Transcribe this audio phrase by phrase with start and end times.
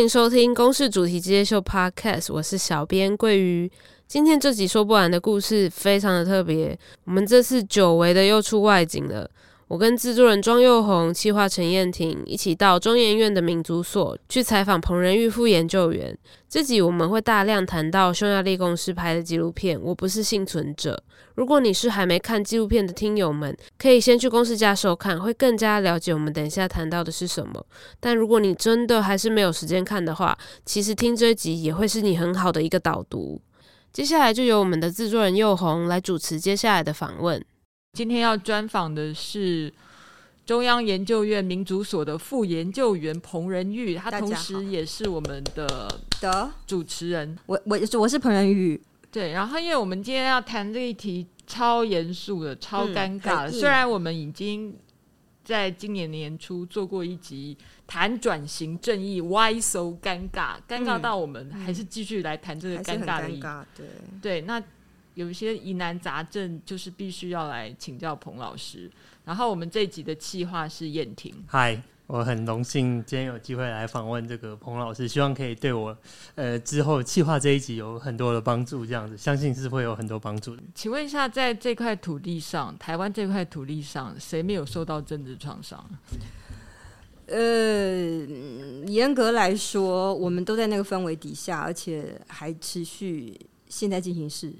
[0.00, 3.70] 欢迎收听《公式主题之夜秀》Podcast，我是小编桂鱼。
[4.08, 6.74] 今天这集说不完的故事非常的特别，
[7.04, 9.30] 我们这次久违的又出外景了。
[9.70, 16.18] 我跟制作人庄又红、企划陈彦廷一起到中研院的民族所去采访彭仁玉副研究员。
[16.48, 21.00] 这集我们会大量谈到匈牙利公司拍的纪录片《我不是幸存者》。
[21.36, 27.64] 如果你是还没看纪录片的听友们，可以先去公司家收看，会更加了解我们等一下谈到的是什么。
[28.00, 33.40] 但如果你真的还是没有时间看的话，其实听这集也会是你很好的一个导读。
[33.92, 37.40] 接下来就由我们的制作人又红来主持接下来的访问。
[37.92, 39.72] 今天要专访的是
[40.46, 47.36] 中央研究院民族所的副研究员彭仁玉，他同时也是我们的的主持人。
[47.46, 49.32] 我我我是彭仁玉，对。
[49.32, 54.74] 然后，因为我们今天要谈这一题超严肃的、超尴尬的，嗯、虽然我们已经
[55.44, 60.56] 在今年年初做过一集谈转型正义，Why so 尴尬？
[60.68, 63.46] 尴尬到我们还是继续来谈这个尴尬的议题。
[63.46, 63.86] 嗯、对
[64.22, 64.62] 对，那。
[65.14, 68.90] 有一些疑难杂症，就是必须要来请教彭老师。
[69.24, 71.34] 然后我们这一集的企划是燕婷。
[71.46, 75.96] 嗨，我很荣幸今天有机会来访问这个彭老师，希望可以对我
[76.34, 78.84] 呃之后企划这一集有很多的帮助。
[78.84, 80.62] 这样子，相信是会有很多帮助的。
[80.74, 85.88] 请问一下，在这块土地上，台湾这块土地上，谁没有受到政治创伤？
[87.26, 88.26] 呃，
[88.88, 94.52] 严格来说，我们都在那个氛围底下，而且还持续现在进行式。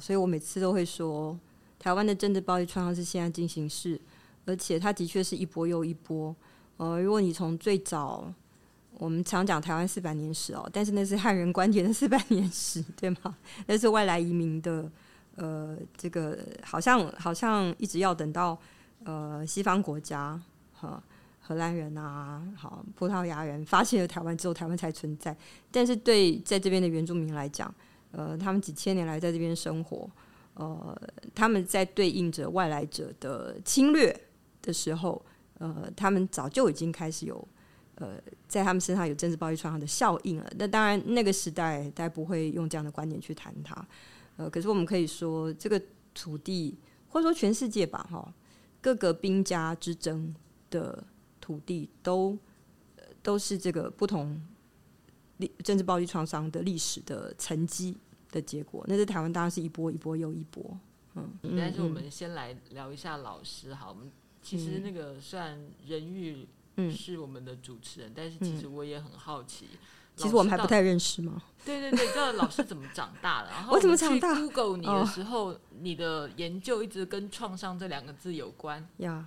[0.00, 1.38] 所以我每次都会说，
[1.78, 4.00] 台湾的政治暴力创伤是现在进行式，
[4.44, 6.34] 而且它的确是一波又一波。
[6.76, 8.32] 呃，如果你从最早，
[8.94, 13.36] 我们常讲台湾四百年史哦，但是那是汉人观点的四百年史，对吗？
[13.66, 14.90] 那是外来移民的，
[15.36, 18.58] 呃，这个好像好像一直要等到
[19.04, 20.40] 呃西方国家
[20.72, 21.00] 和
[21.40, 25.36] 荷兰人啊，好葡萄牙人发现了台湾之后，台湾才存在。
[25.70, 27.72] 但是对在这边的原住民来讲，
[28.10, 30.10] 呃，他们几千年来在这边生活，
[30.54, 30.98] 呃，
[31.34, 34.18] 他们在对应着外来者的侵略
[34.62, 35.24] 的时候，
[35.58, 37.48] 呃，他们早就已经开始有，
[37.96, 40.50] 呃，在他们身上有政治暴力创伤的效应了。
[40.58, 43.86] 那当然，那个时代大家不会用这样的观点去谈它，
[44.36, 45.80] 呃，可是我们可以说，这个
[46.14, 48.34] 土地或者说全世界吧，哈，
[48.80, 50.34] 各个兵家之争
[50.70, 51.04] 的
[51.40, 52.38] 土地都
[53.22, 54.40] 都是这个不同。
[55.62, 57.96] 政治暴力创伤的历史的沉积
[58.32, 60.78] 的结果，那在台湾当然是一波一波又一波。
[61.14, 63.90] 嗯，但是我们先来聊一下老师好。
[63.90, 64.10] 我们
[64.42, 66.46] 其实那个虽然人玉
[66.90, 69.66] 是我们的主持人，嗯，但是其实我也很好奇，
[70.14, 71.42] 其实我们还不太认识吗？
[71.64, 73.50] 对对对，知道老师怎么长大的？
[73.50, 79.24] 然 后我怎么长大？Google 你的时候，哦，你的研究一直跟创伤这两个字有关呀。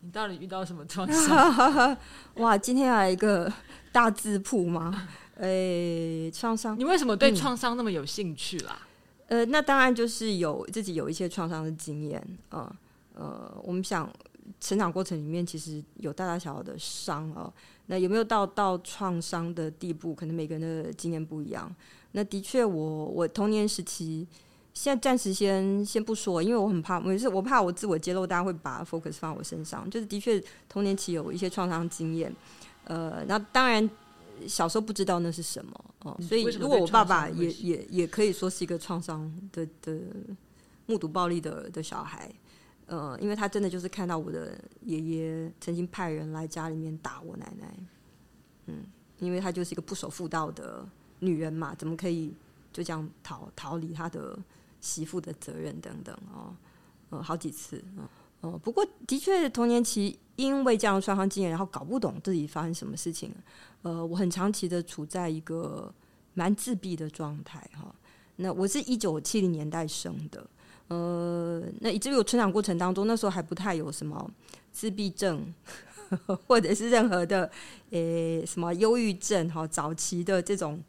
[0.00, 1.96] 你到底遇到什么创伤？
[2.36, 3.52] 哇，今天要来一个
[3.92, 5.08] 大字铺吗？
[5.42, 8.78] 诶、欸，创伤，你为什么对创伤那么有兴趣啦？
[9.26, 12.20] 嗯、呃，那当然就是有自己有一些创伤的经验
[12.50, 12.72] 啊、
[13.14, 13.24] 呃。
[13.24, 14.08] 呃，我们想
[14.60, 17.52] 成长过程里面其实有大大小小的伤啊、呃。
[17.86, 20.14] 那有没有到到创伤的地步？
[20.14, 21.74] 可能每个人的经验不一样。
[22.12, 24.24] 那的确，我我童年时期，
[24.72, 29.90] 现在暂时先先不说，因为我很怕，我是我怕我自我揭露，大家会把 focus 放我身上。
[29.90, 32.32] 就是的确童年期有一些创伤经验。
[32.84, 33.90] 呃，那当然。
[34.48, 39.98] 小时候不知道那是什么哦，所以如果我爸爸也也也可以说是一个创伤的的
[40.86, 42.30] 目睹暴力的的小孩，
[42.86, 47.74] 呃，因为他真的就是看到我的爷爷曾经派人来家里面打我奶奶，
[48.66, 48.84] 嗯，
[49.18, 50.86] 因为他就是一个不守妇道的
[51.20, 52.34] 女人嘛，怎么可以
[52.72, 54.38] 就这样逃逃离他的
[54.80, 56.54] 媳妇的责任等等哦，
[57.10, 63.32] 呃，好几次哦，哦，不过的确童年期因为这样的创伤经验，然后搞不懂自己发生什么事情。
[63.82, 65.92] 呃，我很长期的处在一个
[66.34, 67.94] 蛮自闭的状态哈。
[68.36, 70.46] 那我是一九七零年代生的，
[70.88, 74.30] 呃，那以至于我成长过程当中，那时候还不太有什么
[74.72, 75.52] 自闭症，
[76.46, 77.50] 或者是任何的，
[77.90, 80.82] 诶，什么忧郁症哈，早期的这种。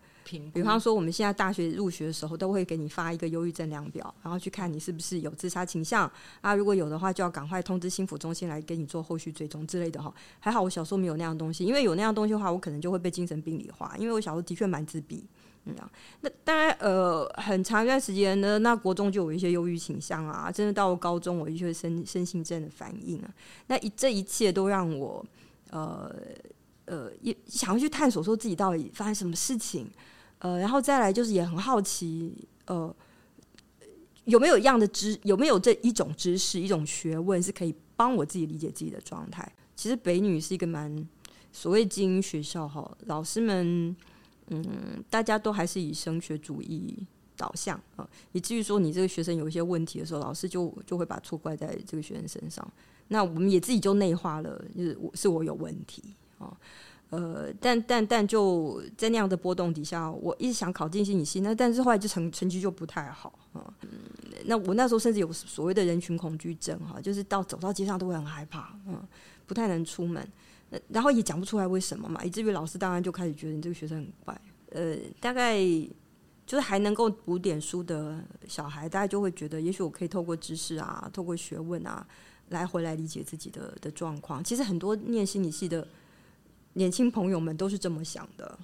[0.54, 6.10] 比方说，我们现在大学入学的时候，都会给你发一个忧郁症量表，然后去看你是不是有自杀倾向
[6.42, 6.56] 啊。
[6.56, 10.14] 如果有的话，就要赶快通知心辅中心来给你做后续追踪之类的哈。
[10.40, 13.94] 还好我小时候没有那样东西，因为有那样东西的话，我可能就会被精神病理化。
[13.98, 15.26] 因为我小时候的确蛮自闭，
[15.66, 15.76] 嗯，
[16.22, 23.30] 那当然呃，很长一段时间呢，那国中就有一些忧郁倾向啊，真的到了高中，我一些身身心症的反应啊。
[23.68, 25.26] 那一这一切都让我
[25.70, 26.16] 呃
[26.86, 29.90] 呃也想要去探索，说自己到底发生什么事情。
[30.44, 32.34] 呃，然后再来就是也很好奇，
[32.66, 32.94] 呃，
[34.26, 39.50] 有没有一样的知，有没有这一种知识、一种学问是可以帮我自己理解自己的状态？
[39.74, 40.94] 其实北女是一个蛮
[41.54, 43.96] 所谓精英学校哈，老师们
[44.48, 46.94] 嗯，大家都还是以升学主义
[47.38, 52.70] 导向啊，以至于说你这个学生有一些问题的时候，老师就就会把错怪在这个学生身上。
[53.08, 56.04] 那我们也自己就内化了，就是我是我有问题
[56.38, 56.52] 啊。
[57.16, 63.72] 呃，但但但就在那样的波动底下，我一直想考进心理系，那但是后来就成成绩就不太好啊。
[63.84, 63.90] 嗯，
[64.46, 69.00] 那我那时候甚至有所谓的人群恐惧症哈，就是到走到街上都会很害怕，嗯，
[69.46, 70.28] 不太能出门，
[70.88, 74.42] 然后也讲不出来为什么嘛，以至于老师当然就开始觉得你这个学生很怪。
[74.72, 75.60] 呃，大概
[76.48, 82.04] 就是还能够读点书的小孩，大家就会觉得，也许我可以透过知识啊，透过学问啊，
[82.50, 84.44] 来回来理解自己的的状况。
[84.44, 85.88] 其实很多念心理系的。
[86.74, 88.60] 年轻朋友们都是这么想的，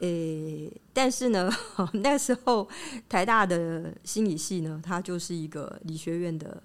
[0.00, 1.50] 诶、但是呢，
[1.94, 2.68] 那时候
[3.08, 6.62] 台大的心理系呢，它就是一个理学院的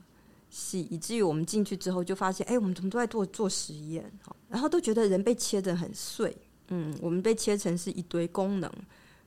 [0.50, 4.12] 系，以至于我们进去之后就发现，哎、我们怎么都在做做实验，
[4.50, 6.36] 然后都觉得人被切得很碎，
[6.70, 8.72] 嗯，我们被切成是一堆功能，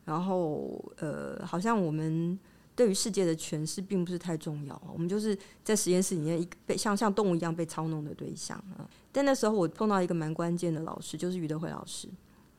[0.04, 2.38] 然后呃，好像我们。
[2.76, 8.82] 对于世界的诠释并不是太重要，我们就是在实验室里面一被像像动物一样被操弄的对象啊。
[9.14, 12.08] 但那时候我碰到一个蛮关键的老师，就是余德慧老师，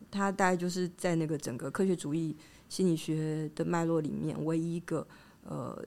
[0.09, 2.33] 他大概就是在那个整个科学主义
[2.69, 5.05] 心理学的脉络里面唯一一个
[5.43, 5.77] 呃，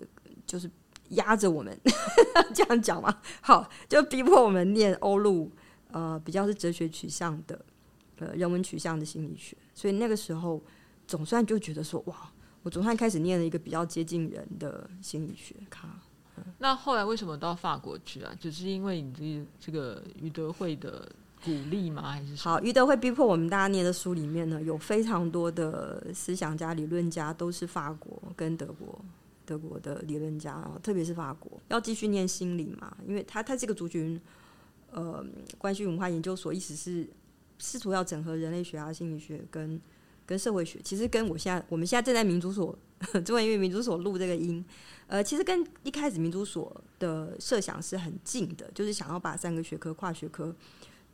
[0.46, 0.70] 就是
[1.08, 1.74] 压着我们
[2.54, 5.50] 这样讲嘛，好，就逼迫我们念欧陆
[5.90, 7.64] 呃比较是哲学取向的
[8.18, 10.62] 呃人文取向的心理学，所以那个时候
[11.06, 12.30] 总算就觉得说哇。
[12.64, 15.54] 我总算开始念了一个比较接近人的心理学。
[15.60, 15.90] 嗯、
[16.58, 18.34] 那后来为什么到法国去啊？
[18.40, 21.08] 只是因为你这这个余德惠的
[21.44, 22.10] 鼓励吗？
[22.10, 22.60] 还是好？
[22.60, 28.98] 余德惠逼迫我们大家念的书里面呢，有非常多的思想家、理论家都是法国跟德国
[29.46, 34.20] 德国的理论家，特别是法国要继续念心理嘛，因为他他这个族群，
[34.90, 35.24] 呃，
[35.56, 37.08] 关系文化研究所意思是
[37.58, 39.80] 试图要整合人类学啊、心理学跟。
[40.26, 42.78] 跟社会学其实跟我现在我们现在正在民族所
[43.24, 44.64] 中文音乐民族所录这个音，
[45.06, 50.54] 呃，其实跟一开始民族所的设想是很近的，就是想要把三个学科跨学科，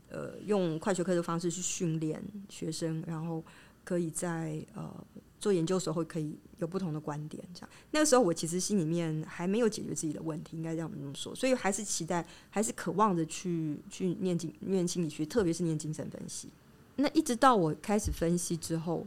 [0.08, 3.44] 呃，用跨学科的方式去训练学生，然后
[3.84, 4.92] 可以在呃
[5.38, 7.44] 做研究时候可以有不同的观点。
[7.52, 16.48] 这样那个时候我其实心里面还没有解决自己的问题，应该这样说，所以还是期待，还是渴望着去去念经念心理学，特别是念精神分析。
[16.96, 19.06] 那一直到我开始分析之后，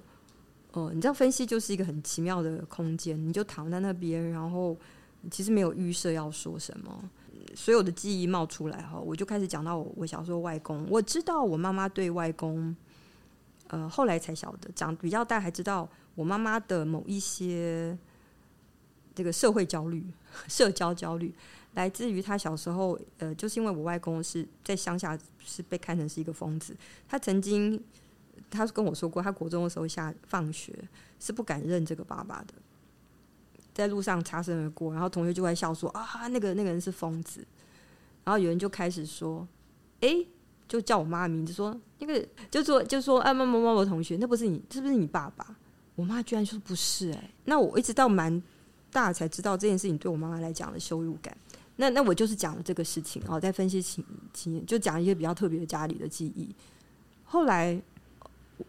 [0.72, 4.78] 呃，你知道分析就是一个很奇妙的空间，你就躺在那边，然后
[5.32, 7.10] 其实没有预设要说什么，
[7.56, 12.76] 所有的记忆冒出来哈，我就开始讲到我，我小时候外公，我知道我妈妈对外公，
[13.68, 17.98] 呃，后来才晓得，长比较大还知道我妈妈的某一些
[19.16, 20.06] 这个社会焦虑、
[20.48, 21.34] 社交焦虑。
[21.74, 25.16] 来自于他小时候，呃，就是因为我外公是在乡下，
[25.46, 26.76] 是被看成是一个疯子。
[27.08, 27.80] 他曾经，
[28.50, 30.74] 他跟我说过，他国中的时候下放学
[31.20, 32.54] 是不敢认这个爸爸的，
[33.74, 37.46] 在路上擦身而过，然后同学就会笑说啊，那个那个人是疯子。
[38.24, 39.48] 然后有人就开始说，
[40.02, 40.18] 哎，
[40.68, 45.56] 就叫我妈的名字，说那个就说就说啊，某某某某同学，那不是你，是不是你爸爸？
[45.96, 48.44] 我妈居然说不是，哎，那我一直到蛮
[48.92, 51.36] 大才知道这件事情对我妈妈来讲的羞辱感。
[51.78, 56.54] 那那我就是讲了这个事情，然后在分析情经验，就讲一些比较特别的家里的记忆。
[57.24, 57.82] 后来，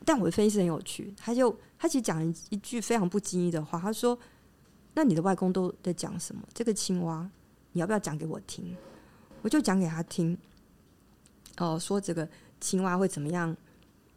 [0.04, 4.18] 但我的分析很有趣，他就他其实讲一句非常不经意的话，他说
[4.94, 6.42] ：“那你的外公都在讲什么？
[6.52, 7.30] 这个青蛙，
[7.72, 8.76] 你要不要讲给我听？”
[9.42, 10.36] 我就讲给他听。
[11.58, 12.28] 哦，说这个
[12.60, 13.56] 青蛙会怎么样？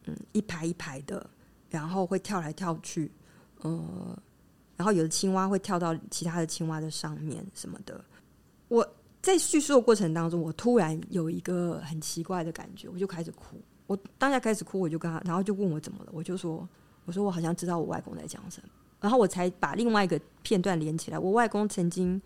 [0.05, 1.29] 嗯，一排一排的，
[1.69, 3.11] 然后会跳来跳去，
[3.61, 4.17] 呃，
[4.75, 8.03] 然后有的青蛙会跳到其他的青蛙的上面什么的。
[8.67, 8.87] 我
[9.21, 13.61] 在叙述的过程当中，我突然有一个很奇怪的感觉，我就开始哭。
[13.91, 16.65] 我当下开始哭，我就跟他，然后就问我怎么了，我就说
[17.03, 18.69] ：“我说我好像知道我外公在讲什么。”
[19.01, 21.19] 然后我才把另外一个片段连起来。
[21.19, 22.21] 我外公曾经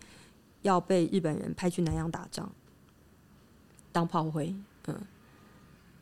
[0.62, 2.48] 要被日本人派去南洋打仗，
[3.90, 4.54] 当炮灰。
[4.86, 4.96] 嗯，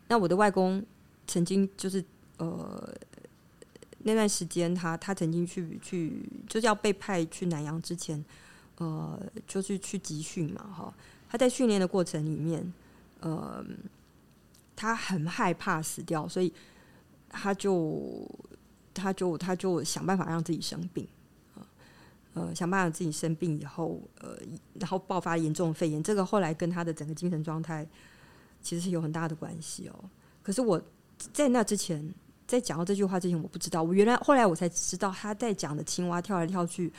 [0.08, 0.84] 那我的外公
[1.26, 2.04] 曾经就是
[2.36, 2.94] 呃
[4.00, 8.22] 那段时间，他他曾经去去就是要被派去南洋之前。
[8.78, 10.92] 呃，就是去集训嘛，哈。
[11.28, 12.74] 他在训练的过程里面，
[13.20, 13.64] 呃，
[14.76, 16.52] 他很害怕死掉，所以
[17.28, 18.28] 他就
[18.92, 21.06] 他就他就想办法让自己生病
[21.54, 21.66] 啊，
[22.34, 24.36] 呃，想办法自己生病以后，呃，
[24.74, 26.02] 然后爆发严重肺炎。
[26.02, 27.86] 这个后来跟他的整个精神状态
[28.60, 30.10] 其实是有很大的关系哦。
[30.42, 30.80] 可是我
[31.32, 32.12] 在那之前，
[32.46, 33.82] 在讲到这句话之前，我不知道。
[33.82, 36.92] 我原来后来我才知道，他在讲的青蛙跳来跳去。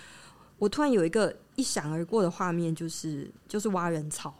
[0.58, 4.34] 我突然有一个一闪而过的画面，就是就是挖人草，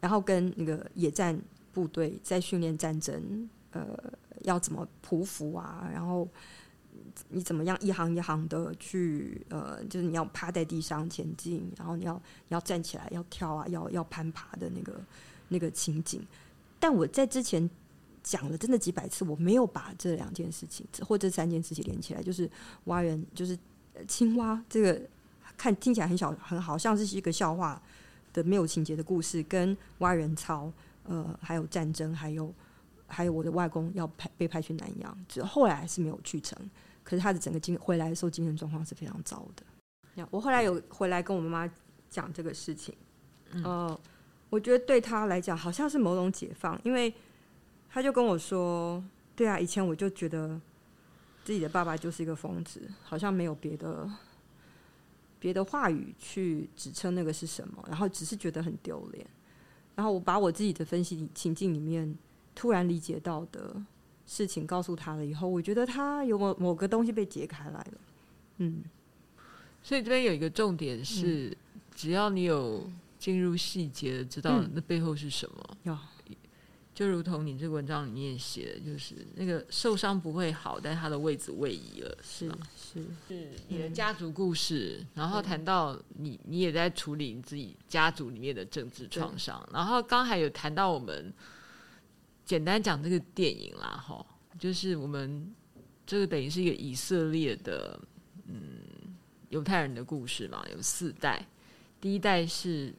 [0.00, 1.40] 然后跟那个野战
[1.72, 3.96] 部队在训练战争呃
[4.42, 6.28] 要怎么匍匐啊，然后
[7.28, 12.14] 你怎么样一行一行的去呃，就是你要趴在地上前进，然后你要
[12.48, 15.00] 你要站起来，要跳啊，要要攀爬的那个
[15.48, 16.24] 那个情景。
[16.78, 17.68] 但我在之前
[18.22, 22.50] 讲了真的几百次，我没有把这两件事情或这三件事情连起来，就是
[22.84, 23.58] 蛙人，就是
[24.06, 25.00] 青蛙这个。
[25.54, 27.80] 看听起来很小，很好像是一个笑话
[28.32, 30.72] 的没有情节的故事，跟蛙人操，
[31.04, 32.54] 呃，还有战争，还有
[33.06, 36.58] 还有我的外公要派被派去南洋，就后来还是没有去成。
[37.02, 40.26] 可是他的整个精回来的时候精神状况是非常糟的。
[40.30, 41.72] 我后来有回来跟我妈妈
[42.08, 42.94] 讲这个事情，
[43.64, 43.98] 呃，
[44.50, 47.12] 我觉得对他来讲好像是某种解放，因为
[47.88, 49.02] 他就跟我说
[49.34, 50.60] ：“对啊，以前我就觉得
[51.44, 54.08] 自己的爸爸就是一个疯子，好像没有别的。”
[55.40, 59.26] 别的话语去指称那个是什么，然后只是觉得很丢脸。
[60.02, 62.12] 然后我把我自己的分析情境里面
[62.56, 63.80] 突然理解到的
[64.26, 67.92] 事情告诉他了以后，我觉得他有某某个东西被解开来了。
[68.56, 68.82] 嗯，
[69.80, 75.76] 所以这边有一个重点是，嗯、只要你有进入细节知道那背后是什么。
[75.84, 75.96] 嗯
[76.94, 83.50] 就如同你这个文章里面写的，就是那个受伤不会好，但他的位置位移了，是是是。
[83.68, 91.32] 你的家族故事，嗯、然后谈到你，你也在处理你自己家族里面的政治创伤，然后刚还有谈到我们
[92.44, 94.24] 简单讲这个电影啦，哈，
[94.58, 95.50] 就是我们
[96.06, 97.98] 这个等于是一个以色列的
[98.46, 98.80] 嗯
[99.48, 101.46] 犹太人的故事嘛，有四代，
[102.00, 102.94] 第一代是。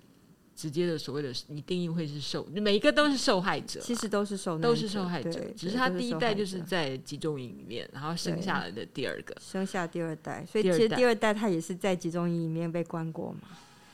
[0.56, 13.50] 直接的所谓的你定义会是受，每一个都是受害者，其实都是受都是受害者，只是他第一代就是在集中营里面，然后生下来的第二个，生下第二代，所以其实第二代他也是在集中营里面被关过嘛，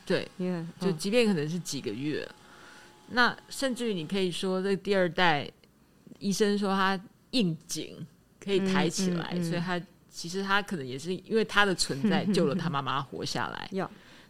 [0.06, 2.36] 对，因为就即便可能是几个月，嗯、
[3.12, 5.50] 那甚至于你可以说这第二代
[6.20, 7.00] 医生说他
[7.32, 8.06] 应景
[8.44, 13.70] 可以抬起来，嗯嗯嗯、所以他其实他可能也是因为他的存在 救了他妈妈活下来。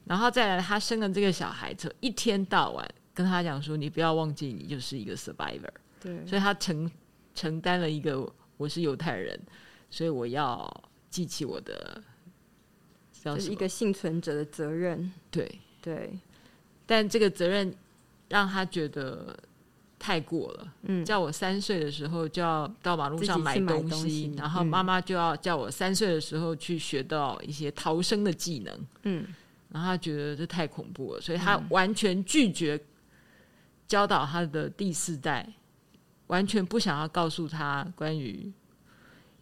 [0.06, 5.70] 然后再来，他生了这个小孩，就一天到晚跟他讲说：“你不要忘记，你就是一个 survivor。”
[6.02, 6.90] 对，所以他承
[7.36, 8.28] 承担了一个
[8.58, 9.40] 我是犹太人，
[9.90, 12.02] 所以我要记起我的，
[13.24, 15.12] 就是一个幸存者的责任。
[15.30, 16.18] 对对，
[16.86, 17.72] 但这个责任
[18.30, 19.38] 让他觉得
[20.00, 20.74] 太过了。
[20.84, 28.88] 嗯，叫我三岁的时候就要到马路上买东西，买东西然后妈妈就要叫我三岁的时候去学到一些逃生的技能。
[29.04, 29.28] 嗯。
[29.72, 32.80] 然后他觉得这太恐怖了，所以他完全拒绝
[33.88, 38.52] 教导他的第四代，嗯、完全不想要告诉他关于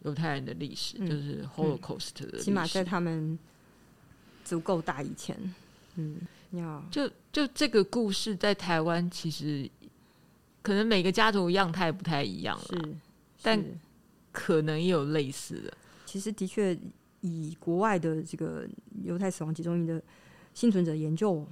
[0.02, 2.44] 犹太人的历史，嗯、就是 Holocaust 的历史。
[2.44, 3.38] 起码在他们
[4.44, 5.54] 足够大以前，
[5.94, 6.18] 嗯，
[6.50, 9.66] 要就就这个故事在台湾其实
[10.60, 12.96] 可能每个家族样态不太一样了，是，
[13.40, 13.64] 但
[14.30, 15.72] 可能也有类似的。
[16.04, 16.78] 其实的确。
[17.20, 18.66] 以国外的这个
[19.02, 20.02] 犹太死亡集中营的
[20.54, 21.46] 幸存者研究，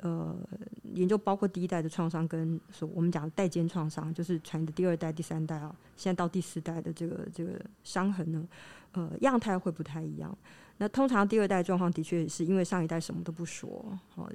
[0.00, 0.36] 呃，
[0.82, 8.48] 研究包括第一代的创伤跟所我们讲的代间创伤，就是传的第二代、第三代啊，现在到第四代的这个这个伤痕呢，
[8.92, 10.36] 呃，样态会不太一样。
[10.78, 14.30] 那通常第二代状况的确是因为上一代什么都不说，好。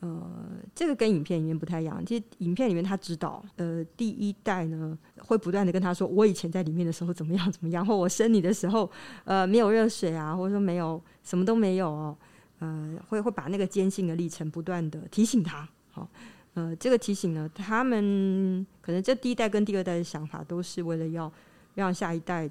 [0.00, 0.30] 呃，
[0.74, 2.04] 这个跟影片里面不太一样。
[2.04, 8.90] 其实影片里面他知道，呃，第一代呢会不断的跟他说，我以前在里面的时候怎么样怎么样，或我生你的时候，
[9.24, 12.16] 呃，没有热水啊，或者说没有什么都没有哦，
[12.58, 15.66] 呃，会会把那个艰辛的历程不断的提醒他。
[15.90, 16.06] 好，
[16.52, 21.32] 呃，这个提醒呢，他们可能这第一代跟第二代的想法都是为了要
[21.74, 22.50] 让下一代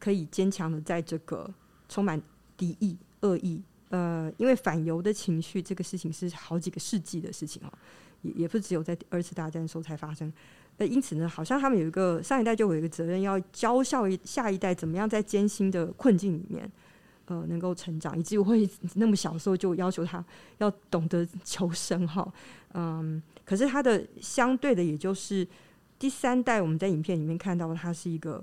[0.00, 1.48] 可以坚强的在这个
[1.88, 2.20] 充满
[2.56, 3.62] 敌意、恶意。
[3.90, 7.72] 呃，因为反犹的情绪，这个事情是好几个世纪的事情哦，
[8.22, 10.32] 也也不只有在二次大战的时候才发生。
[10.78, 16.70] 呃，因此呢，好像他们有一个上一代就有一个责任，要教下一下一代怎么样在艰辛的困境里面，
[17.26, 20.24] 呃，能够成长，以至于会 那么小的时候就要求他
[20.58, 22.32] 要懂得求生哈。
[22.74, 25.44] 嗯，可是他的相对的，也就是
[25.98, 28.42] 第三代，我们在影片里面看到，他是一个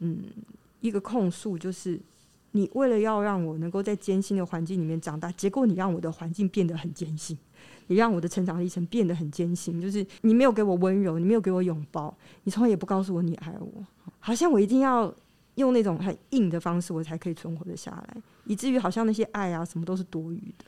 [0.00, 0.24] 嗯
[0.80, 2.00] 一个控诉，就是。
[2.52, 7.36] 你为了要让我能够在艰辛的环境里面长大，结果你让我的环境变得很艰辛，
[7.88, 9.80] 你让我的成长历程变得很艰辛。
[9.80, 13.84] 就是你没有给我温柔，你没有给我拥抱，你从来也不告诉我你爱我，
[14.18, 15.14] 好像我一定要
[15.56, 20.64] 用那种很硬的方式，我才可以存活得下来，以至于好像那些爱啊什么都是多余的。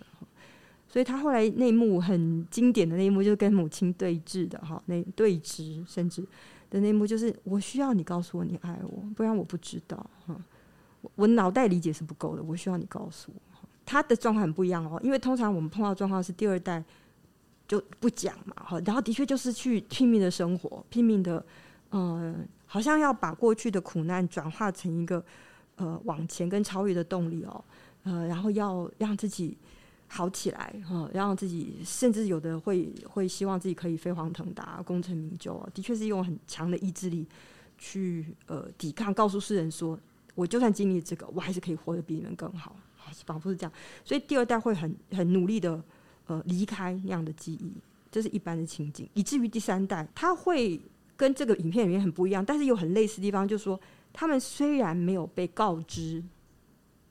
[0.87, 6.21] 所以他后来那一幕很经典的那一幕，就是跟母亲对峙的哈，那对峙甚至
[6.69, 10.37] 的那一幕，就是我需要你告诉我你爱我，不然我不知道哈。
[11.14, 13.40] 我脑袋理解是不够的，我需要你告诉我。
[13.87, 16.83] 他的状况很不一样哦，因为通常我们碰到状况是第二代
[17.66, 21.45] 就不讲嘛，哈，然后的确就是去拼命的生活，拼命的，
[21.90, 25.25] 嗯、好像要把过去的苦难转化成一个
[25.76, 27.64] 呃往前跟超越的动力哦，
[28.04, 29.59] 呃，然后要让自己
[30.07, 37.26] 好起来哈，让自己甚至有的会会希望自己可以飞黄腾达、功成名就，的确是用很强的意志力
[37.76, 39.99] 去呃抵抗，告诉世人说，
[40.41, 42.75] 我就算经历这个，我还是可以活得比你们更好，
[43.27, 43.73] 仿佛是这样。
[44.05, 45.83] 所以第二代会很很努力的
[46.29, 47.71] 呃离开那样的记忆。
[48.11, 50.81] 这是一般的情景，以至于第三代他会
[51.17, 53.79] 跟这个影片里面很不一样，但是有很类似的地方，就是说
[54.13, 56.21] 他们虽然没有被告知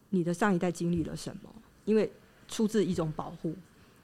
[0.09, 1.49] 你的上一代经历了什么，
[1.85, 2.11] 因为
[2.49, 3.55] 出自一种保护，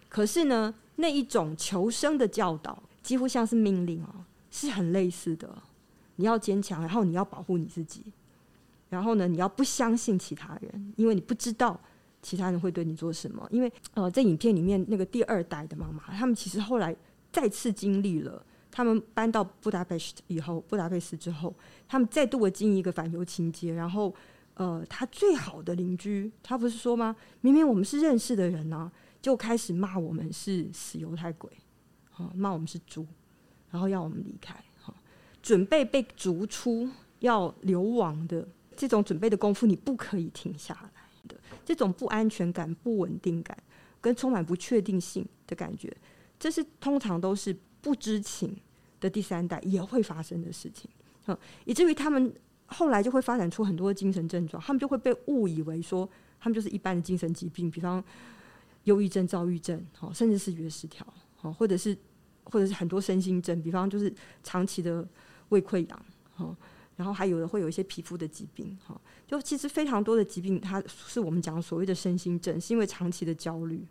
[0.08, 5.50] 可是呢，那一种求生的教导几乎像是命令哦，是很类似的。
[6.18, 8.02] 你要坚强，然后你要保护你自己，
[8.96, 11.78] 然后呢，你要不相信其他人，因为你不知道。
[12.28, 13.48] 其他人会对你做什么？
[13.52, 16.96] 因为呃，在影片里面那个第二代的妈妈，他们其实后来
[17.32, 21.54] 再次经历了，他们搬到布达佩斯以后，布达佩斯之后，
[21.88, 23.76] 他们再度的经历一个反犹情节。
[23.76, 24.12] 然后
[24.56, 27.16] 呃，他最好的邻居，他不是说吗？
[27.42, 31.48] 明明我们是认识的人呢、就开始骂我们是死犹太鬼，
[32.18, 33.06] 啊，骂我们是猪，
[33.70, 34.92] 然后要我们离开，哈，
[35.44, 40.90] 准备被逐出要流亡的这种准备的功夫，你不可以停下来。
[41.28, 43.58] 的这种不安全感、不稳定感，
[44.00, 45.92] 跟充满不确定性的感觉，
[46.38, 48.56] 这是通常都是不知情
[49.00, 50.88] 的第三代也会发生的事情。
[51.26, 52.32] 嗯， 以至于他们
[52.68, 56.08] 后来就会发展出很多精神症状，他们就会被误以为说
[56.40, 58.04] 他们就是一般的精神疾病，比方
[58.84, 61.04] 忧郁症、躁郁症，哦，甚至是觉失调，
[61.42, 61.98] 哦，或者是
[62.44, 64.14] 或者是很多身心症，比方就是
[64.44, 65.04] 长期的
[65.50, 66.06] 胃溃疡，
[66.38, 66.56] 哦。
[66.96, 73.86] 然后还有的会有一些皮肤的疾病，哈，就其实非常多的疾病，它是我们讲所谓的身心症，是因为长期的焦虑，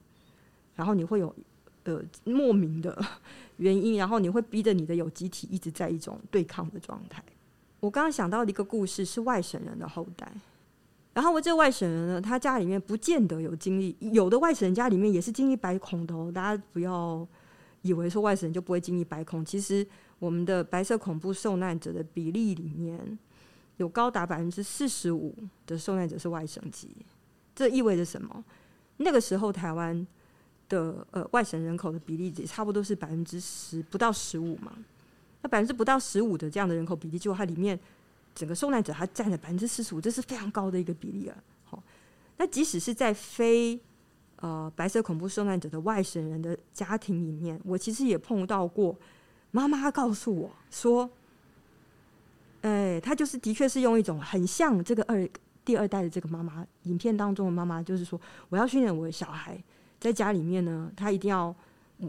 [0.74, 1.34] 然后你会有
[1.82, 2.98] 呃莫名的
[3.58, 7.22] 原因，然后你会逼着你的有机体一直在一种对抗的状态。
[7.80, 10.32] 我刚刚想到的一个故事是外省人的后代，
[11.12, 17.28] 然后我这个外省人呢，他家里面不见得有经历，有的外省人家里面也是经历百孔的哦，大家不要
[17.82, 19.86] 以为说外省人就不会经历百孔，其实。
[20.18, 23.18] 我们的白色恐怖受难者的比例里面，
[23.76, 25.34] 有高达百分之四十五
[25.66, 26.96] 的受难者是外省籍，
[27.54, 28.44] 这意味着什么？
[28.98, 30.06] 那个时候台湾
[30.68, 34.72] 的呃外省人口的比例也差不多是百分之十不到十五嘛，
[35.42, 37.78] 那百分之不到十五的这样的人口比例，就它里面
[38.34, 41.36] 整个受难者它占了百分之四十五，这是非常高的一个比例啊。
[41.64, 41.82] 好，
[42.36, 43.78] 那即使是在非
[44.36, 48.96] 呃白色恐怖受难者的外省人的家庭里面，我其实也碰到过。
[49.54, 51.08] 妈妈告诉我说
[52.62, 55.28] ：“哎，她就是的确是用一种很像这个二
[55.64, 59.62] 第二代的这个妈妈，影片当中的妈妈，就是说我要训练我的小孩，
[60.00, 61.54] 在家里面呢，他一定要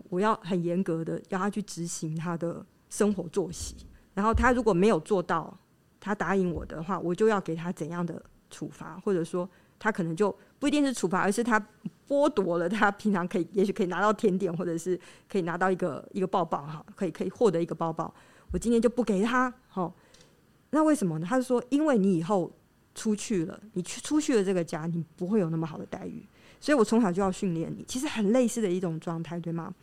[0.09, 3.75] 我要很严格的要他去执行他的生活作息，
[4.15, 5.55] 然后他如果没有做到，
[5.99, 11.63] 他答应我的话，我就要给他怎样的处罚，或者说他可能就不一定是处罚，而是他。”
[12.07, 14.95] 剥夺了他平常可以，也许可以拿到甜点，或者是
[15.27, 18.13] 可以拿到一个一个抱抱哈，可以可以获得一个抱抱。
[18.51, 19.91] 我今天就不给他，好，
[20.69, 21.25] 那为什么呢？
[21.27, 22.51] 他说，因为你以后
[22.93, 26.23] 出去了，你去出去了这个家，你不会有那么好的待遇，
[26.59, 27.83] 所以我从小就要训练你。
[27.87, 29.73] 其实很类似的一种状态，对吗？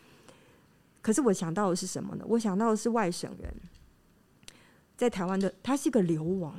[1.01, 2.25] 可是我想到的是什么呢？
[2.29, 3.53] 我想到的是外省人，
[4.97, 6.55] 在台湾的，他是一个流亡。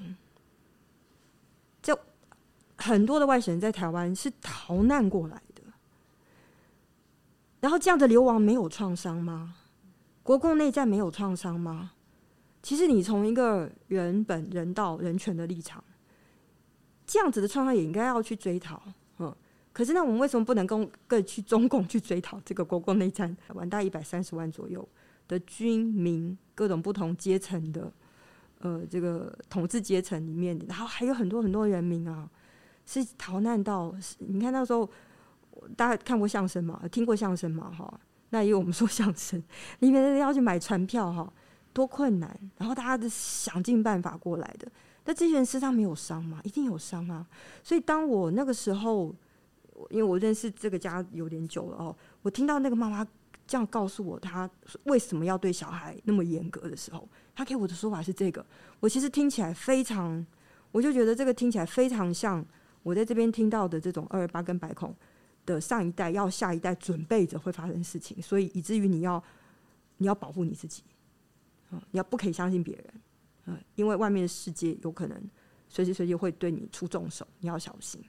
[2.84, 5.64] 很多的外省人在台湾是逃难过来的。
[7.62, 9.56] 然后这样的流亡没有创伤吗？
[10.22, 11.92] 国共内战没有创伤吗？
[12.62, 15.84] 其实你从一个人本、人道、人权的立场，
[17.06, 18.82] 这样子的创伤也应该要去追讨。
[19.20, 19.34] 嗯，
[19.72, 23.36] 可是那我们为什么不能跟更去中共去追讨这个国共内战？
[23.54, 24.88] 完大一百三十万左右
[25.28, 27.92] 的军民各种不同阶层的，
[28.60, 32.30] 呃，这个统治阶层里面，然后还有很多很多人民啊，
[32.86, 34.90] 是逃难到，你看那时候。
[35.78, 36.82] 大家看过相声吗？
[36.92, 37.72] 听过相声吗？
[37.72, 39.42] 哈，那也有我们说相声
[39.80, 41.32] 里面要去买船票哈，
[41.72, 42.38] 多困难。
[42.58, 44.70] 然后大家都想尽办法过来的。
[45.06, 46.42] 那这些人身上没有伤吗？
[46.44, 47.26] 一定有伤啊。
[47.64, 49.16] 所以当我那个时候，
[49.90, 53.08] 因为我认识这个家有点久了哦，我听到那个妈妈
[53.48, 54.50] 这样告诉我，她
[54.86, 58.46] 为什么要对小孩那么严格的时候，她给我的说法是这个。
[58.82, 60.26] 我其实听起来非常，
[60.74, 62.46] 我就觉得这个听起来非常像
[62.84, 64.96] 我在这边听到的这种二二八跟白孔。
[65.46, 69.22] 的上一代要下一代准备着会发生事情，所以以至于你要
[69.98, 70.84] 你要保护你自己，
[71.70, 72.86] 啊，你要不可以相信别人，
[73.48, 75.30] 嗯，因为外面的世界有可能
[75.68, 78.02] 随时随地会对你出重手，你要小心，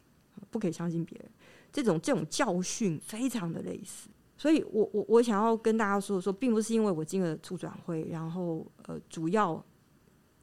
[0.49, 1.29] 不可以相信别人。
[1.73, 9.61] 这种这种教训非常的类似，所以我我我想要跟大家说说，并不是因为我进了促转会，然后呃，主要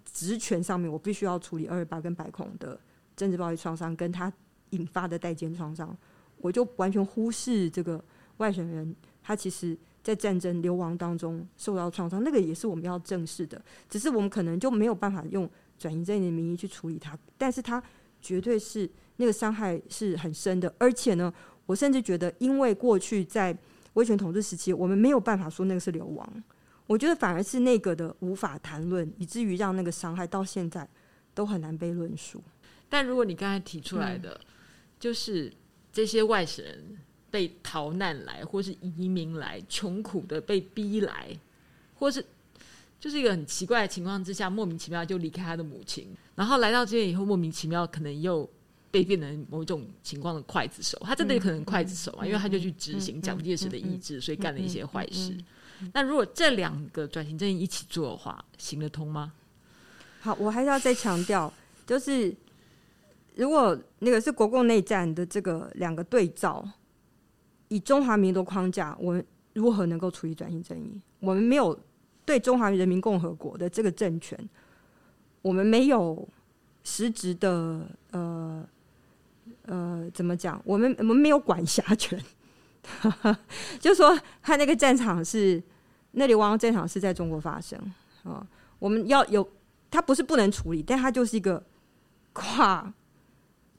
[0.04, 2.78] 职权上面，我必须要处理二二八跟白孔的
[3.22, 4.34] 政治暴力创伤，跟他
[4.72, 5.96] 引发的代间创伤，
[6.38, 8.04] 我就完全忽视这个
[8.38, 13.64] 外省人，他其实在战争流亡当中受到创伤，那个也是我们要正视的。
[13.88, 17.84] 只是我们可能就没有办法用转移正义的名义去处理他，但是他
[18.20, 21.32] 绝对是那个伤害是很深的，而且呢，
[21.68, 23.56] 我甚至觉得，因为过去在
[23.94, 26.44] 威权统治时期，我们没有办法说那个是流亡。
[26.88, 30.90] 我觉得反而是那个的无法谈论，以至于让那个伤害到现在
[31.36, 32.42] 都很难被论述。
[32.92, 34.46] 但如果你刚才提出来的，嗯、
[35.00, 35.52] 就是
[35.94, 36.98] 这些外省人
[37.30, 41.30] 被逃难来，或是移民来，穷苦的被逼来，
[41.96, 42.24] 或是
[43.00, 48.48] 就是一个很奇怪的情况之下，莫名其妙就离开他的母亲，然后来到这边以后，莫名其妙可能又
[48.92, 51.02] 被变成某种情况的刽子手。
[51.06, 55.34] 他真的有可能刽子手啊，嗯、因为他就去执行蒋介石的意志，所以干了一些坏事。
[55.94, 59.32] 那如果这两个转型正义一起做的话，行得通吗？
[60.20, 61.52] 好，我还是要再强调，
[61.88, 62.36] 就是
[63.36, 66.68] 如果那个是国共内战的这个两个对照，
[67.70, 71.00] 以中华民族框架，我们如何能够处理转型正义？
[71.20, 71.78] 我们没有
[72.26, 74.38] 对中华人民共和国的这个政权，
[75.42, 76.28] 我们没有
[76.84, 78.68] 实质的呃
[79.64, 80.62] 呃，怎么讲？
[80.66, 82.22] 我们我们没有管辖权。
[83.80, 85.62] 就说他那个战场是
[86.12, 87.80] 那流亡战场是在中国发生
[88.24, 88.46] 啊，
[88.80, 89.48] 我们要有
[89.92, 91.64] 他不是不能处理，但他就是一个
[92.34, 92.92] 跨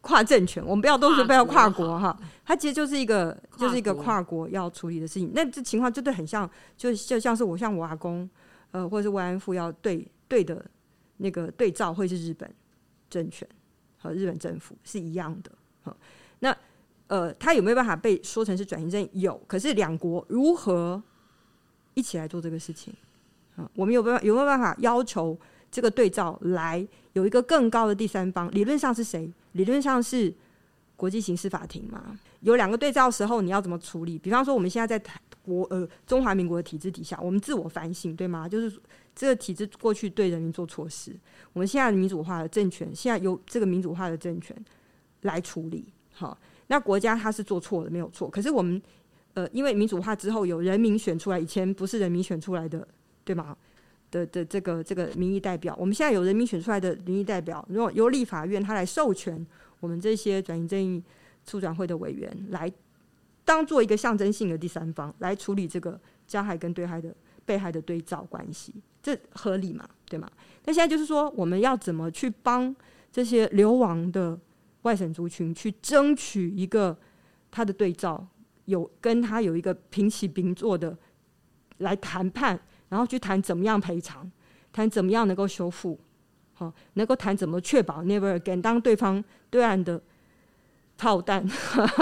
[0.03, 5.33] 跨政权，我们不要都说不要跨国哈，它其实就是一个就是一个跨国要处理的事情。
[5.35, 8.29] 那这情况真的很像，就就像是我像我阿公
[8.73, 10.63] 呃，或者是慰安妇要对对的
[11.17, 12.53] 那个对照会是日本
[13.09, 13.49] 政权
[13.97, 15.51] 和日本政府是一样的
[15.83, 15.97] 哈，
[16.41, 16.55] 那。
[17.09, 19.11] 呃，他有没有办法被说成是转型正义？
[19.21, 21.03] 有，可是两国如何
[21.93, 22.95] 一起来做这个事情？
[23.55, 25.39] 啊，我们有办法有没有办法要求
[25.71, 28.51] 这个对照来有一个更高的第三方？
[28.53, 29.31] 理论上是谁？
[29.53, 30.33] 理论上是
[30.97, 32.19] 国际刑事法庭嘛？
[32.41, 34.19] 有两个对照时候，你要怎么处理？
[34.19, 38.49] 比方说，我们现在在台国呃中华民国的体制底下，我们自我反省对吗？
[38.49, 38.81] 就是
[39.15, 41.15] 这个体制过去对人民做错事，
[41.53, 44.57] 我们现在民主化的政权，现在由这个民主化的政权
[45.23, 46.39] 来处理，好。
[46.69, 48.31] 那国家它是做错了，没有错。
[48.31, 48.81] 可是我们，
[49.35, 52.87] 呃，因为民主化之后有人民选出来，以前不是人民选出来的，
[53.25, 53.55] 对吗？
[54.13, 59.45] 的的这个这个民意代表，我们现在有人民选出来的民意代表，如果由立法院他来授权
[59.81, 61.03] 我们这些转型正义
[61.45, 62.71] 促转会的委员来
[63.45, 67.13] 当做一个象征性的第三方来处理这个加害跟对害的
[67.45, 68.73] 被害的对照关系，
[69.03, 69.85] 这合理嘛？
[70.09, 70.31] 对吗？
[70.65, 72.73] 那现在就是说，我们要怎么去帮
[73.11, 74.39] 这些流亡的？
[74.83, 76.99] 外省族群去争取一个
[77.53, 78.27] 他的对照，
[78.65, 80.99] 有跟他有一个平起平坐的
[81.79, 82.61] 来谈判，
[82.93, 84.31] 然后去谈怎么样赔偿，
[84.71, 85.99] 谈怎么样能够修复，
[86.53, 89.99] 好，能够谈怎么确保 never again，当对方对岸的
[90.99, 91.43] 炮弹、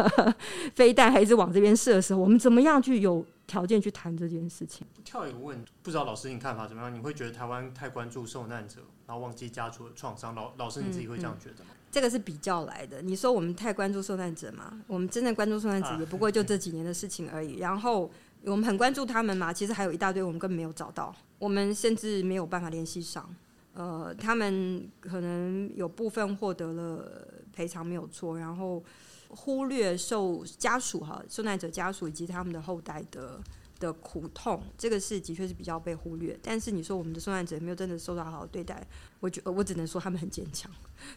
[0.74, 4.84] 飞弹还是往这边射的时候，我们怎么样去有条件去谈这件事情？
[5.04, 6.92] 跳一个问，不知道老师你看法怎么样？
[6.92, 10.34] 你会觉得台湾太关注受难者，然后忘记家属的创伤？
[10.34, 11.70] 老老师你自己会这样觉得吗？
[11.70, 13.02] 嗯嗯这个是比较来的。
[13.02, 14.80] 你说我们太关注受难者嘛？
[14.88, 17.58] 我们真正关注受难者也不过就这几年的事情而已。
[17.58, 18.10] 然后
[18.44, 19.52] 我们很关注他们嘛？
[19.52, 23.34] 其实还有一大堆我们根本没有找到，我们甚至没有办法联系上。
[23.74, 28.82] 呃，他们可能有部分获得了赔偿没有错，然后
[29.28, 33.40] 忽略受家属哈受难者家属以及他们的后代的。
[33.80, 36.38] 的苦痛，这个是的确是比较被忽略。
[36.42, 38.86] 但是你说我们的受难者没有真的受到好好对待？
[39.20, 40.70] 我觉我只能说他们很坚强，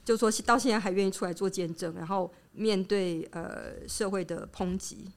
[0.05, 5.11] 就说到现在还愿意出来做见证，然后面对呃社会的抨击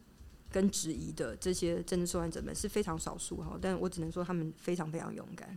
[0.57, 3.59] 跟质疑的这些真的受难者们是非常少数哈。
[3.61, 5.57] 但我只能说他们非常非常勇敢。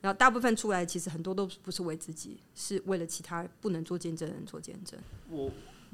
[0.00, 4.98] 然后大部分出来其实很多都不是为自己，是为了其他不能做见证的人做见证。
[5.30, 5.50] 我。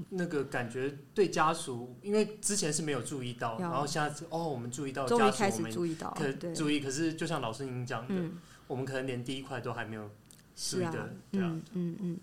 [0.08, 6.80] 那个感觉对家属，因为之前是没有注意到，然后现在哦，我们注意到家属，开始注意到，可注意。
[6.80, 10.10] 可是就像老师您讲的，嗯、我们可能连第一块都还没有
[10.56, 12.20] 注意的，啊、对啊，嗯嗯嗯。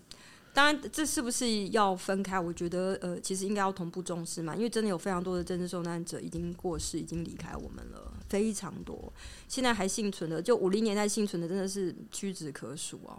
[0.54, 2.38] 当然，这是不是要分开？
[2.38, 9.12] 我觉得呃，其实应该要同步重视嘛，因为真的有非常多的政治受难者已经过世，已经离开我们了，非常多。
[9.46, 13.18] 现在还幸存的，就五零年代幸存的，真的是屈指可数哦。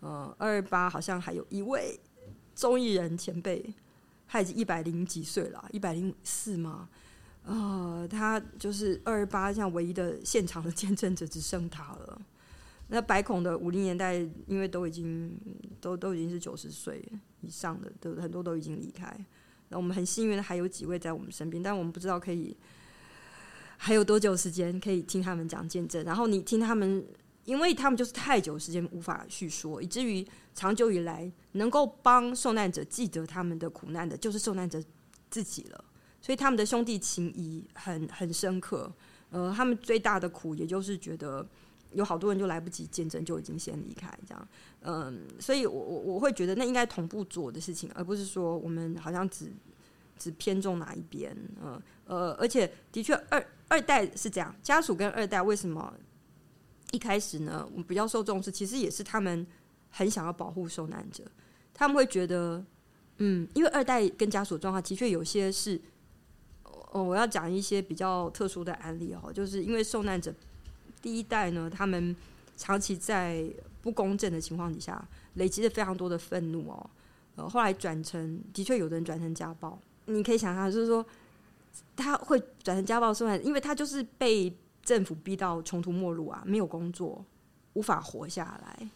[0.00, 1.98] 呃，二二八好像还有一位。
[2.54, 3.72] 综艺人前辈，
[4.26, 6.88] 他已经一百零几岁了，一百零四吗？
[7.44, 12.20] 呃，他就是二二八，像唯一的现场的见证者，只剩他了。
[12.88, 14.14] 那白孔的五零年代，
[14.46, 15.38] 因为都已经
[15.80, 17.02] 都都已经是九十岁
[17.42, 19.14] 以上的，都很多都已经离开。
[19.68, 22.56] 那我们很幸运的还有几位在我们身边，但我们不知道可以
[23.76, 26.02] 还有多久时间可以听他们讲见证。
[26.04, 27.06] 然后你听他们
[27.44, 34.82] 因为他们就是太久时间无法叙说，以至于长久以来能够帮受难者记得他们的苦难的，就是受难者
[35.30, 35.84] 自己了。
[36.22, 38.90] 所以他们的兄弟情谊很很深刻。
[39.30, 41.46] 呃，他们最大的苦，也就是觉得
[41.92, 44.48] 有好多人就来不及见证，就已经先离开这样。
[44.80, 49.52] 嗯，所以我我我会觉得那应该同步做的事情，而不是说我们好像只
[50.18, 51.36] 只偏重哪一边。
[51.62, 55.92] 嗯呃，而且的确二二代是这样，家属跟二代为什么
[56.92, 57.66] 一开始呢？
[57.72, 59.46] 我们比较受重视，其实也是他们
[59.90, 61.24] 很想要保护受难者，
[61.74, 62.64] 他们会觉得，
[63.18, 65.80] 嗯，因为二代跟家属状况的确有些是。
[66.90, 70.34] 哦，我要讲一些比较特殊的案例哦，就是因为受难者
[71.00, 72.14] 第一代呢，他们
[72.56, 73.44] 长期在
[73.82, 76.90] 不公正的情况底下，累积了非常多的愤怒哦。
[77.36, 79.78] 呃，后来转成，的确有的人转成家暴。
[80.06, 81.04] 你可以想象，就是说
[81.96, 87.24] 他会转成家暴受害，因为他就是被政府逼到穷途末路啊，没有工作，
[87.74, 88.90] 无法活下来。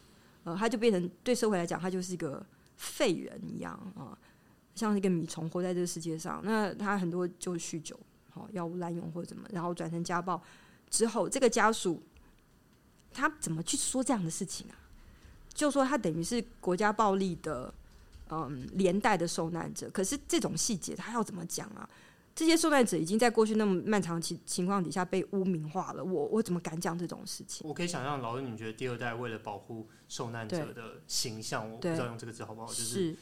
[0.44, 2.44] 呃，他就变成对社会来讲，他就是一个
[2.76, 4.10] 废人一样啊。
[4.10, 4.18] 呃
[4.74, 7.94] 像一个米虫活在这个世界上，那他很多就酗酒、
[8.30, 10.42] 好药物滥用或者怎么，然后转成家暴
[10.92, 12.00] 之后，这个家属
[13.12, 14.76] 他怎么去说这样的事情啊？
[15.52, 17.72] 就说他等于是国家暴力的
[18.28, 21.88] 嗯连带的受难者，可是这种细节他要怎么讲啊？
[22.34, 27.66] 这些受难者已经在过去那么漫长情情况底下被污名化了，我我怎么敢讲这种事情？
[27.66, 32.66] 我可以想象，老师，你觉得第二代为了保护受难者的形象，我不知道用这个字好不好？
[32.68, 32.84] 就是。
[32.84, 33.16] 是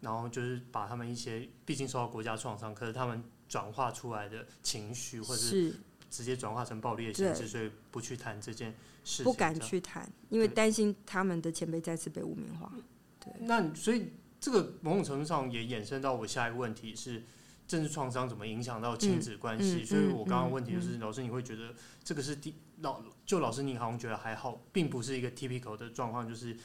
[0.00, 5.74] 然后就是把他们一些毕竟受到国家创伤，可是他们转化出来的情绪，或者是
[6.14, 8.72] 直接转化成暴力的形式，所以不去谈这件
[9.02, 12.72] 事，不敢去谈，因为担心他们的前辈再次被污名化。
[13.18, 17.24] 对，那所以这个某种程度上也衍生到我下一个问题是，
[17.66, 19.80] 政治创伤怎么影响到亲子关系？
[19.80, 21.74] 嗯嗯、所以我刚刚问题就是，老师你会觉得
[22.04, 26.56] 这个是第老就老师你好像觉得还好，并不是一个 typical 的状况，就是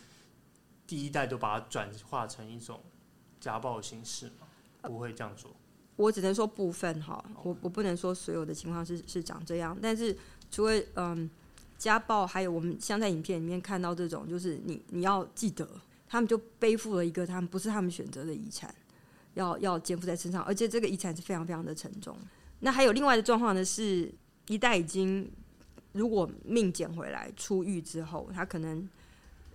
[0.85, 2.81] 第一代都把它转化成一种。
[3.39, 4.45] 家暴的形式吗？
[4.81, 5.55] 不会这样做。
[5.99, 9.77] 我只能说部分哈，我我不能说所有的情况是是长这样。
[9.81, 10.15] 但是
[10.49, 11.29] 除了嗯
[11.77, 15.69] 家暴，还有我们像在影片里面看到这种，就是你你要记得，
[16.07, 18.73] 他们就背负了一个他们不是他们选择的遗产，
[19.33, 22.15] 要要肩负在身上，而且这个遗产是非常非常的沉重。
[22.62, 24.09] 那还有另外的状况呢，是
[24.47, 25.29] 一代已经
[25.91, 28.88] 如果命捡回来出狱之后，他可能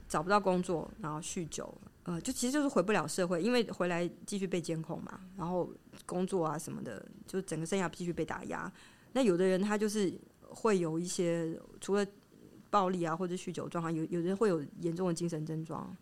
[0.06, 1.74] 找不到工作，然后酗酒。
[2.04, 5.72] 呃，就其实就是回不了社会，因为回来继续被监控嘛，然后
[6.06, 8.70] 工作啊什么的，就整个生涯继续被打压。
[9.12, 10.12] 那有的人他就是
[10.48, 12.06] 会有一些除了
[12.68, 15.96] 暴力啊或者酗酒状况，有有人会有严重的精神症状。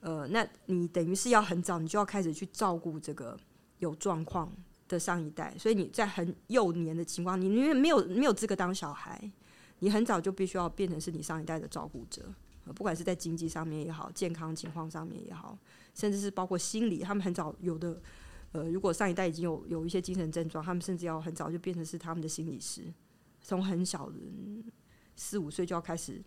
[0.00, 3.36] 呃，那你等于是要很早，你就要开始去照顾这个
[3.78, 4.52] 有状况
[4.88, 9.30] 的上一代，所以你在很幼年的情况，你因为没有没有资格当小孩，
[9.78, 12.22] 你很早就必须要变成是你上一代的照顾者。
[12.74, 15.56] 不管是在经济上面也好，健康情况上面也好，
[15.94, 18.00] 甚至是包括心理，他们很早有的，
[18.52, 22.82] 呃，如果上一代已经有有一些精神症状，他们甚至要很早就变成是他们的心理师，
[23.40, 24.16] 从很小的
[25.14, 26.20] 四五岁就要开始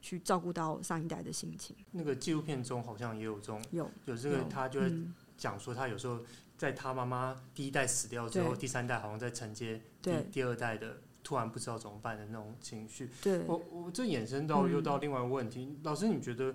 [0.00, 1.76] 去照顾到上一代的心情。
[1.92, 4.92] 那个纪录片中好像也有这种，有有这个，他就会
[5.36, 6.20] 讲说，他有时候
[6.58, 10.98] 在他妈妈第一代死掉之后，第三代好像在承接第对第二代的。
[11.24, 16.54] 突然不知道怎么办的那种情绪，对，我我这衍生到又到另外一个问题，嗯、老师，你觉得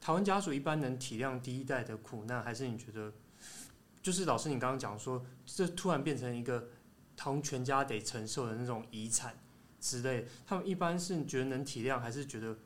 [0.00, 3.12] 台湾家属一般能体谅第一代的苦难，还是你觉得
[4.02, 6.68] 就是老师你刚刚讲说，这突然变成一个
[7.16, 9.38] 他们全家得承受的那种遗产
[9.80, 12.58] 之类，他们一般是觉得能体谅，还是觉得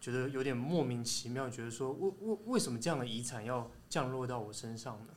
[0.00, 5.14] 觉得有点莫名其妙，觉得说为为为什么这样的遗产要降落到我身上呢？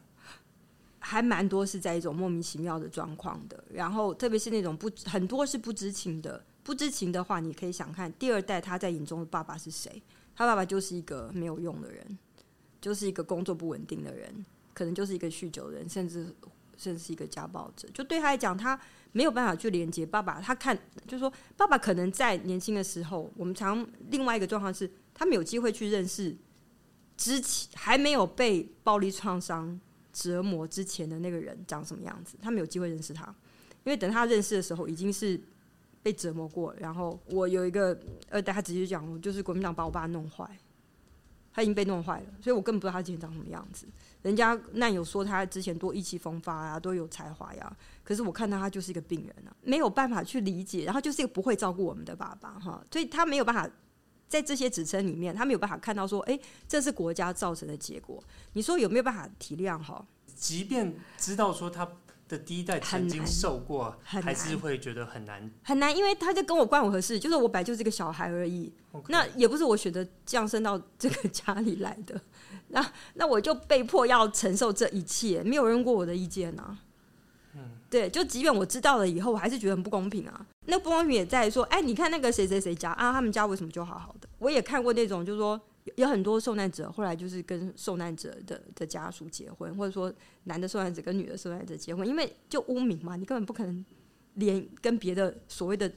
[1.04, 10.02] 还蛮多是在一种莫名其妙的状况的，然后特别是那种不很多是不知情的，不知情的话，你可以想看第二代他在眼中的爸爸是谁？
[10.36, 12.18] 他爸爸就是一个没有用的人，
[12.80, 16.34] 就是一个工作不稳定的人，可能就是一个酗酒人，甚至
[16.78, 17.90] 甚至是一个家暴者。
[17.94, 18.80] 就对他来讲，他
[19.12, 20.40] 没有办法去连接爸爸。
[20.40, 26.38] 他看就是说，爸爸可能在年轻的时候，我们常另外一个状况是，他没有机会去认识
[27.18, 29.80] 之前还没有被暴力创伤。
[30.12, 32.38] 折磨之前的那个人长什么样子？
[32.42, 33.26] 他没有机会认识他，
[33.84, 35.40] 因为等他认识的时候，已经是
[36.04, 36.74] 被折磨过。
[36.78, 37.98] 然后我有一个
[38.30, 40.46] 二代，他直接讲，就是国民党把我爸弄坏，
[41.54, 43.88] 他已经被弄坏了，所以我根本不知道他之前长什么样子。
[44.22, 53.70] 人家难有说他之前多意气风发啊，多有才华呀，可是我看到他就是一个病人啊，没有办法去理解，然后就是一个不会照顾我们的爸爸哈，所以他没有办法。
[54.32, 58.24] 在这些职称里面，他没有办法看到说，哎，这是国家造成的结果。
[58.54, 60.06] 你说有没有办法体谅哈？
[60.34, 61.86] 即便知道说他
[62.30, 67.20] 的第一代曾经受过，还是会觉得很难很难，因为他就跟我关我何事？
[67.20, 68.72] 就是我本来就是个小孩而已.
[69.10, 72.22] 那也不是我选择降生到这个家里来的，
[72.70, 76.80] 那那我就被迫要承受这一切，没有人过我的意见啊。
[77.92, 80.48] 对，就即便我知道了以后，我还是觉得很不公平啊。
[80.66, 84.28] 那不公平也在说，哎，你看那个谁谁谁家啊，他们家为什么就好好的？
[84.40, 85.62] 我也看过那种，就是说。
[85.96, 93.84] 有很多受难者后来就是跟受难者的的家属结婚，或者说男的受难者跟女的受难者结婚，因为就污名嘛，你根本不可能
[94.36, 95.92] 连跟别的所谓的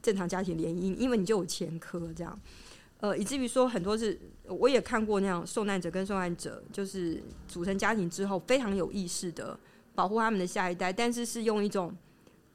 [0.00, 2.40] 正常家庭联姻，因为你就有前科这样。
[3.00, 9.58] 呃，以至于说很多是，我也看过那样受难者跟受难者就是组成家庭之后非常有意识的
[9.98, 11.92] 保护他们的下一代，但是是用一种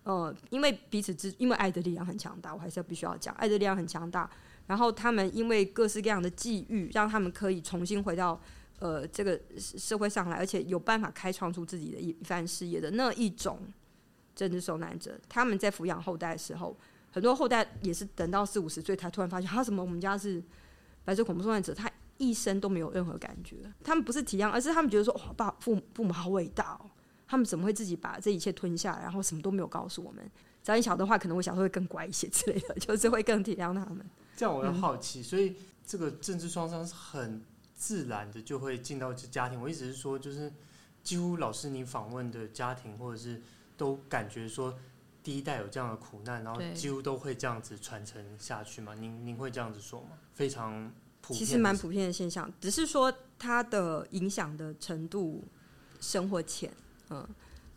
[0.03, 4.29] 呃，因为彼此之因为爱的力量很强大，我还是要必须要讲，爱的力量很强大。
[4.65, 8.39] 然后他们因为各式各样的际遇，让他们可以重新回到
[8.79, 13.59] 呃这个社会上来，而且有办法开创出自己的一一番事业的那一种
[14.33, 16.73] 政治受难者，他们在抚养后代的时候，
[17.11, 20.41] 很多后代也是等到四五十岁才突然发现，他什么我们家是
[21.03, 23.57] 白色恐怖受难者，他一生都没有任何感觉。
[23.83, 26.89] 他们不是体谅，而是他们觉得说，哇，爸父母父母好伟大哦，
[27.33, 30.23] 他们怎么会自己把这一切吞下来，然后什么都没有告诉我们？
[30.61, 34.05] 早点晓得的话，可能我小时候会更乖一些之类的，就是会更体谅他们。
[34.37, 37.41] 这样我很好奇，所以这个政治创伤是很
[37.75, 39.59] 自然的就会进到家庭。
[39.59, 40.53] 我意思是说，就是
[41.01, 43.41] 几乎老师你访问的家庭，或者是
[43.75, 44.77] 都感觉说
[45.23, 48.93] 第一代有这样的苦难，然后几乎都会这样子传承下去吗？
[48.93, 50.09] 您您会这样子说吗？
[50.35, 55.43] 非常普遍，其实蛮普遍的现象，只是说它的影响的程度
[55.99, 56.71] 深或浅，
[57.09, 57.27] 嗯，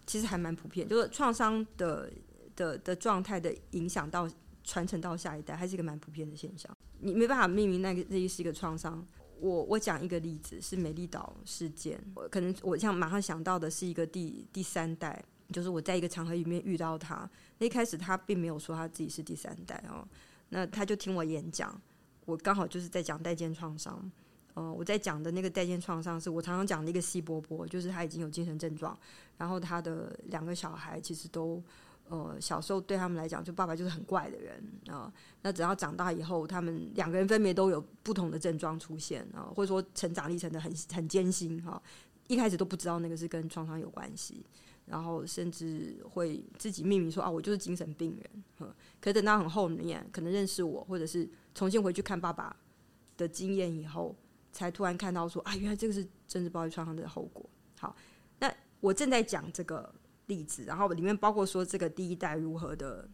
[0.07, 2.11] 其实还蛮普遍，就是创伤的
[2.55, 4.29] 的的状态的影响到。
[4.69, 6.77] 传承到下一代还是一个蛮普遍的现象。
[6.99, 9.07] 你没办法命名那个那是一个创伤。
[9.39, 11.97] 我我讲一个例子是美丽岛事件。
[12.29, 17.31] 可能我像马上想到的是一个第第三代，就是我在一个场合里面遇到他。
[17.59, 20.05] 那一开始他并没有说他自己是第三代哦，
[20.49, 21.81] 那他就听我演讲。
[22.25, 24.11] 我刚好就是在讲代间创伤。
[24.57, 28.99] 呃，我在讲的那个代间创伤是我常常讲的一个西波波，就是他已经有精神症状，
[29.39, 31.63] 然后他的两个小孩其实都。
[32.09, 41.83] 呃，小时候对他们来讲，就爸爸就是很怪的人啊、那只要长大以后，他们两个人分别都有不同的症状出现啊、或者说成长历程的很很艰辛哈、
[42.29, 44.47] 一开始都不知道那个是跟创伤有关系，
[44.85, 48.45] 然后甚至会自己命名说啊，我就是精神病人。
[48.59, 52.55] 呃、可是等到很后面，可能认识我，或者是重新回去看爸爸
[53.17, 54.15] 的经验以后，
[54.57, 57.49] 才突然看到说啊，原来这个是政治暴力创伤的后果。
[57.79, 57.95] 好，
[58.39, 59.95] 那我正在讲这个。
[60.27, 63.09] 例子，然后里面包括说这个第一代如何的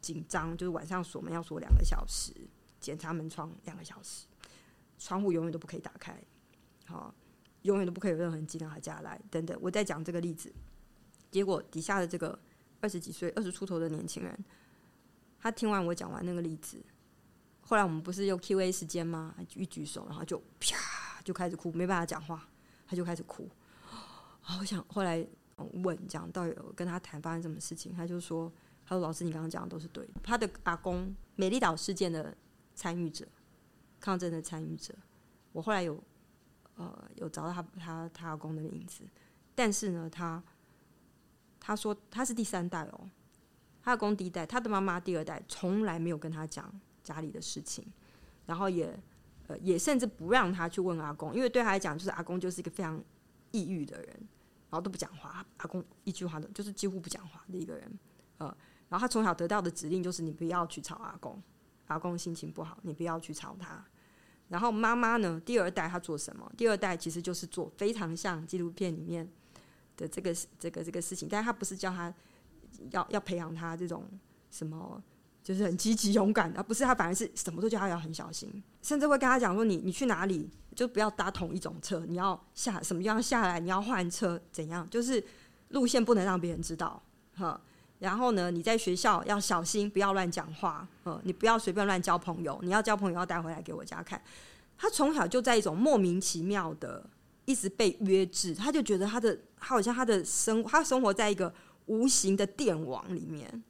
[0.00, 2.32] 紧张，就是晚上锁门要锁两个小时，
[2.80, 4.24] 检查门窗两个小时，
[4.98, 6.18] 窗户永远都不可以打开，
[6.86, 7.14] 好，
[7.64, 9.58] 永远都不可以有任何人进到他家来，等等。
[9.60, 10.50] 我在讲这个例子，
[11.30, 12.38] 结果底下的这个
[12.80, 14.44] 二十几岁、二十出头的年轻人，
[15.38, 16.82] 他听完我讲完那个例子，
[17.68, 19.34] 后来我们不是有 Q&A 时间吗？
[19.54, 20.76] 一举手，然后就啪
[21.22, 22.48] 就开始哭，没办法讲话，
[22.86, 23.48] 他就开始哭。
[24.40, 25.26] 好，我想后来。
[25.82, 28.48] 问讲到有跟他谈发生什么事情，他就说
[28.86, 30.12] ：“他说老师，你刚刚讲的都是对的。
[30.22, 32.32] 他的阿公美丽岛事件的
[32.76, 33.26] 参与者，
[33.98, 34.94] 抗争的参与者，
[35.50, 36.00] 我后来有
[36.76, 39.02] 呃有找到他他他阿公的名字，
[39.56, 40.40] 但是呢，他
[41.58, 43.10] 他说他是第三代哦，
[43.82, 46.72] 他阿公第一代，他的妈妈第二代，从来没有跟他讲
[47.08, 47.84] 家里的事情，
[48.46, 48.84] 然后也
[49.48, 53.02] 呃也甚至不让他去问阿公，因为对他来讲，就是阿公就是一个非常
[53.52, 54.08] 抑郁的人。”
[54.70, 57.98] 然后都不讲话，阿公一句话的，就是几乎不讲话的一个人，
[58.36, 58.54] 呃，
[58.90, 61.42] 然后他从小得到的指令就是你不要去吵阿公，
[61.86, 63.82] 阿公心情不好，你不要去吵他。
[64.48, 66.52] 然后妈妈呢，第二代他做什么？
[66.54, 69.26] 第二代其实就是做非常像纪录片里面
[69.96, 72.14] 的这个这个这个事情，但是他不是叫他
[72.90, 74.04] 要要培养他这种
[74.50, 75.02] 什么。
[75.48, 84.86] 就是很积极勇敢，而不是他反而是什么都叫他要很小心，甚至会跟他讲说你：“你去哪里就不要搭同一种车，你要下什么地方下来，你要换车怎样？
[84.90, 85.24] 就是
[85.68, 87.02] 路线不能让别人知道，
[87.34, 87.58] 哈。
[87.98, 94.20] 然后呢，你在学校要小心，不要乱讲话，呃，你不要随便乱交朋友，你要交朋友要带回来给我家看。
[94.76, 97.08] 他从小就在一种莫名其妙的
[97.46, 101.50] 一直被约制，他就觉得他的他好像他的生他生活在一个
[101.86, 103.64] 无形的电网里面。”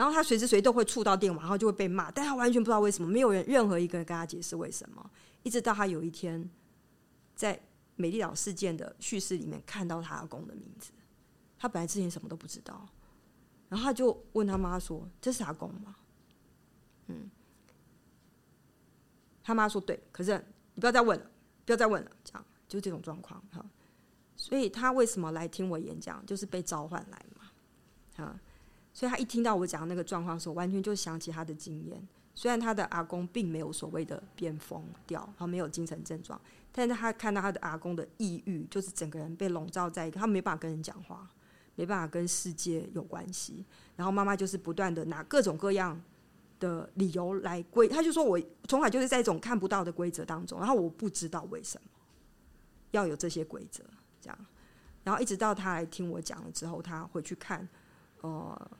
[0.00, 5.10] 然后他随时随地都会触到电网，然后就会被骂，但他完全不知道为什么，没有人任何一个人跟他解释为什么。
[5.42, 6.50] 一直到他有一天，
[7.36, 7.60] 在
[7.96, 10.90] 美丽岛事件的叙事里面看到他阿公的名字，
[11.58, 12.88] 他本来之前什么都不知道，
[13.68, 15.94] 然后他就问他妈说：“这是阿公吗？”
[17.08, 17.30] 嗯，
[19.44, 20.42] 他妈说：“对。”可是
[20.72, 21.30] 你不要再问了，
[21.66, 23.62] 不要再问了，这样就这种状况哈。
[24.34, 27.50] 所以他为什么来听我演讲，就是被召唤来嘛，
[28.16, 28.40] 哈，
[28.92, 32.06] 所以他一听到我讲那个状况的时候，完全就想起他的经验。
[32.34, 36.40] 虽然他的阿公并没有所谓的变疯掉，他没有精神症状，
[36.72, 41.28] 但是他看到他的阿公的抑郁，就是整个人被笼罩在一个，他没办法跟人讲话，
[41.74, 43.64] 没办法跟世界有关系。
[43.96, 46.00] 然后妈妈就是不断的拿各种各样
[46.58, 51.90] 的理由来规，他就说我从小就是在一种看不到的规则当中，然后我不知道为什么
[52.92, 53.84] 要有这些规则，
[54.20, 54.46] 这样，
[55.04, 57.68] 然后一直到他来听我讲了之后，他回去看，
[58.22, 58.70] 呃，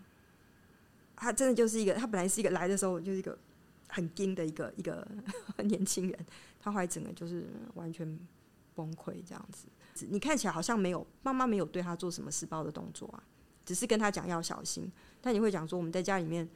[1.16, 3.38] 他真的就是一个，他本来是一个来的时候就是一个。
[3.92, 5.04] 很硬的一个 一个
[5.64, 6.26] 年轻人，
[6.60, 8.06] 他后来整个就是完全
[8.72, 9.66] 崩溃这样子。
[10.08, 13.20] 你看起来好像没有妈妈没有对他做什么施暴的动作啊，
[13.66, 14.88] 只是跟他讲要小心。
[15.20, 16.48] 但你会讲说我们在家里面，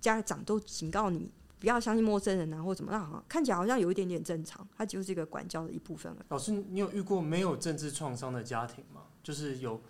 [0.00, 1.28] 家长都警告你
[1.58, 6.16] 不要相信陌生人啊，或怎么样，看起来好像有一点点正常，他就是一个管教的一部分。
[6.28, 9.06] 老师，你有遇过没有政治创伤的家庭吗？
[9.24, 9.82] 就是有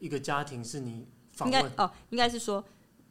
[0.00, 1.06] 一个家庭是你，
[1.46, 2.64] 应该哦，应该是说，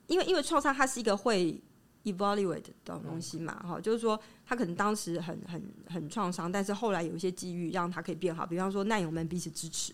[0.07, 1.61] 因为因为创伤它是一个会。
[2.03, 9.93] evaluate 的东西嘛，哈、嗯，就是说他可能当时很很很创伤，但是后来有一些机遇让他可以变好，比方说难友们彼此支持，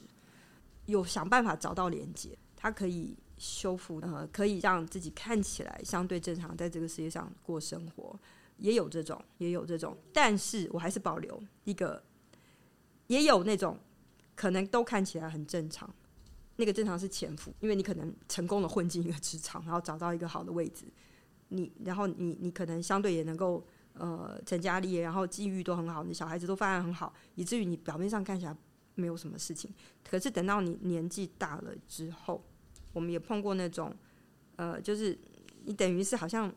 [0.85, 8.17] 有想办法找到连接，他可以修复，呃，可以让自己看起来相对正常，在这个世界上过生活，
[8.55, 12.01] 也有这种，也有这种，但是我还是保留一个，
[13.07, 13.77] 也有那种
[14.33, 15.93] 可能都看起来很正常，
[16.57, 20.85] 那个正常是潜伏，因为你可能成功的混进一个职场，然后找到一个好的位置。
[21.49, 28.55] 你然后你你可能相对也能够呃成家立业，然后机遇都很好，你小孩子都发展很好，以至于你表面上看起来
[28.95, 29.73] 没有什么事情。
[30.03, 32.43] 可是等到你年纪大了之后，
[32.91, 33.95] 我们也碰过那种
[34.57, 35.17] 呃，就是
[35.63, 36.53] 你等于是好像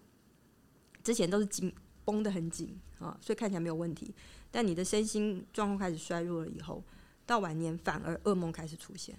[1.05, 1.72] 之前都是紧
[2.05, 4.12] 绷得很紧啊，所以看起来没有问题。
[4.51, 6.82] 但你的身心状况开始衰弱了以后，
[7.26, 9.16] 到晚年反而噩梦开始出现，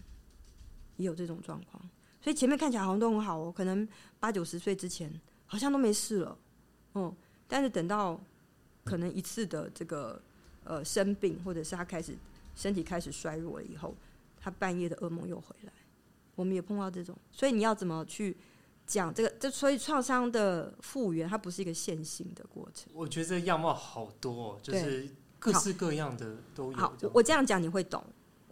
[1.02, 1.82] 也有这种状况。
[2.22, 3.86] 所以前面看起来好像都很好哦，可能
[4.20, 5.12] 八九十岁之前。
[5.52, 6.38] 好像都没事了，
[6.96, 7.14] 嗯，
[7.46, 8.18] 但是等到
[8.86, 10.18] 可能一次的这个
[10.64, 12.16] 呃生病，或者是他开始
[12.56, 13.94] 身体开始衰弱了以后，
[14.40, 15.74] 他半夜的噩梦又回来，
[16.36, 18.38] 我们也碰到这种，所以你要怎么去
[18.88, 19.30] 讲这个？
[19.42, 22.90] 这所以创伤的复原，它不是一个线性的过程。
[22.94, 27.12] 我觉得这样貌好多，就是各式各样的都有。
[27.14, 28.02] 我这样讲你会懂。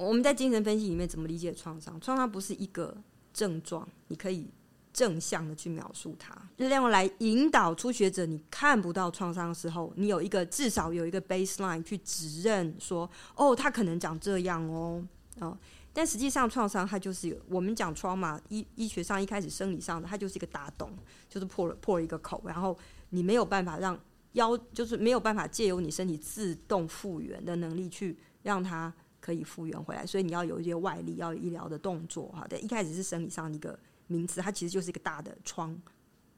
[0.06, 2.00] 我们在精神分析里面怎么理解创伤？
[2.00, 2.95] 创伤不是一个
[3.34, 4.50] 症状，你可以。
[4.91, 8.26] 正向的去描述它，就这样来引导初学者。
[8.26, 15.02] 你看不到创伤的时候，你有一个至少有一个 baseline 去指认说，哦，他可能长这样哦，
[15.39, 15.58] 哦，
[15.93, 20.91] 但实际上创伤它就是我们讲 trauma 医医学上一开始生理上的，它就是一个大洞，
[21.30, 22.78] 就是破了破了一个口，然后
[23.12, 23.97] 你没有办法让
[24.34, 32.46] 腰，就是没有办法借由你身体自动复原的能力去让它可以复原回来，所以你要有一些外力，要医疗的动作哈。
[32.50, 33.78] 对，一开始是生理上一个。
[34.12, 35.80] 名词，它其实就是一个大的窗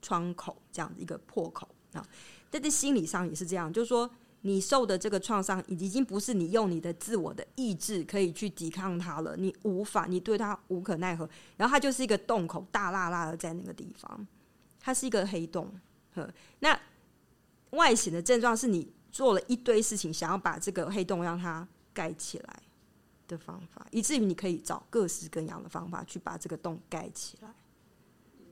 [0.02, 2.06] 窗口，这样的一个破口啊。
[2.50, 4.12] 但在心理上也是这样，就是说
[4.42, 11.30] 你受的这个创伤，已经不是你用你的自我的意志可以去抵抗它了，你无法，你对它无可奈何。
[11.56, 14.28] 然后它就是一个洞口，大辣辣的在那个地方，
[14.78, 15.74] 它是一个黑洞。
[16.14, 16.30] 呵，
[16.60, 16.78] 那
[17.70, 22.61] 外显的症状是你做了一堆事情，想要把这个黑洞让它盖起来
[23.32, 27.50] 的方法，以至于你可以找各式各样的方法去把这个洞盖起来。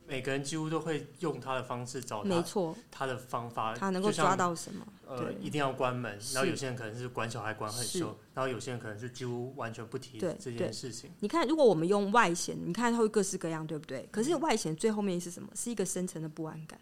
[0.08, 4.84] 每个人几乎都会用他的方式找他，没错，他的方法，他能够抓到什么？
[5.06, 11.12] 呃，一定要关门，然后有些人可能是管小孩管很凶，然后有些人可能是几乎完全不提这件事情。
[11.20, 14.10] 你看，如果我们用外显，你看它会各式各样，对不对？
[14.12, 15.48] 可是外显最后面是什么？
[15.54, 16.80] 是一个深层的不安感，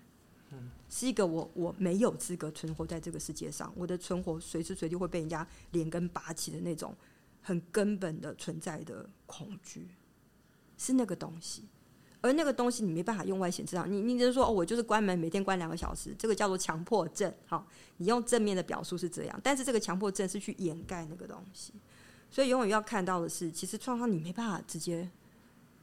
[0.52, 6.95] 嗯，是一个我我没有资格存活在这个世界上，我的存活随时随地会被人家连根拔起的那种
[7.48, 9.88] 很根本的存在的恐惧，
[10.78, 11.64] 是那个东西。
[12.20, 17.34] 而那个东西你没办法用外显治疗，你你就是说哦，我就是关门，每天关两个小时，这个叫做强迫症。
[17.45, 17.66] 好，
[17.98, 21.72] 你用正面的表述是这样，但是这个强迫症是去掩盖那个东西，
[22.30, 25.10] 所以永远要看到的是，其实创伤你没办法直接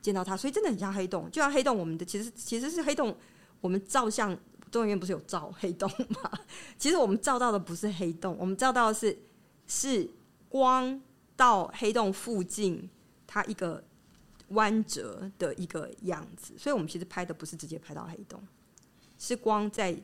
[0.03, 3.17] 见到它，所以真的很像黑洞，就像黑洞，我们的其实其实是黑洞，
[3.63, 4.37] 我们照相
[4.71, 6.31] 中医院不是有照黑洞吗？
[6.77, 9.17] 其实我们照到的不是黑洞，我们照到的是
[9.67, 10.11] 是
[10.49, 11.01] 光
[11.37, 12.89] 到黑洞附近，
[13.27, 13.83] 它一个。
[14.49, 18.41] 弯折的一个样子，所以我们其实拍的不是直接拍到黑洞，
[19.19, 19.97] 是光在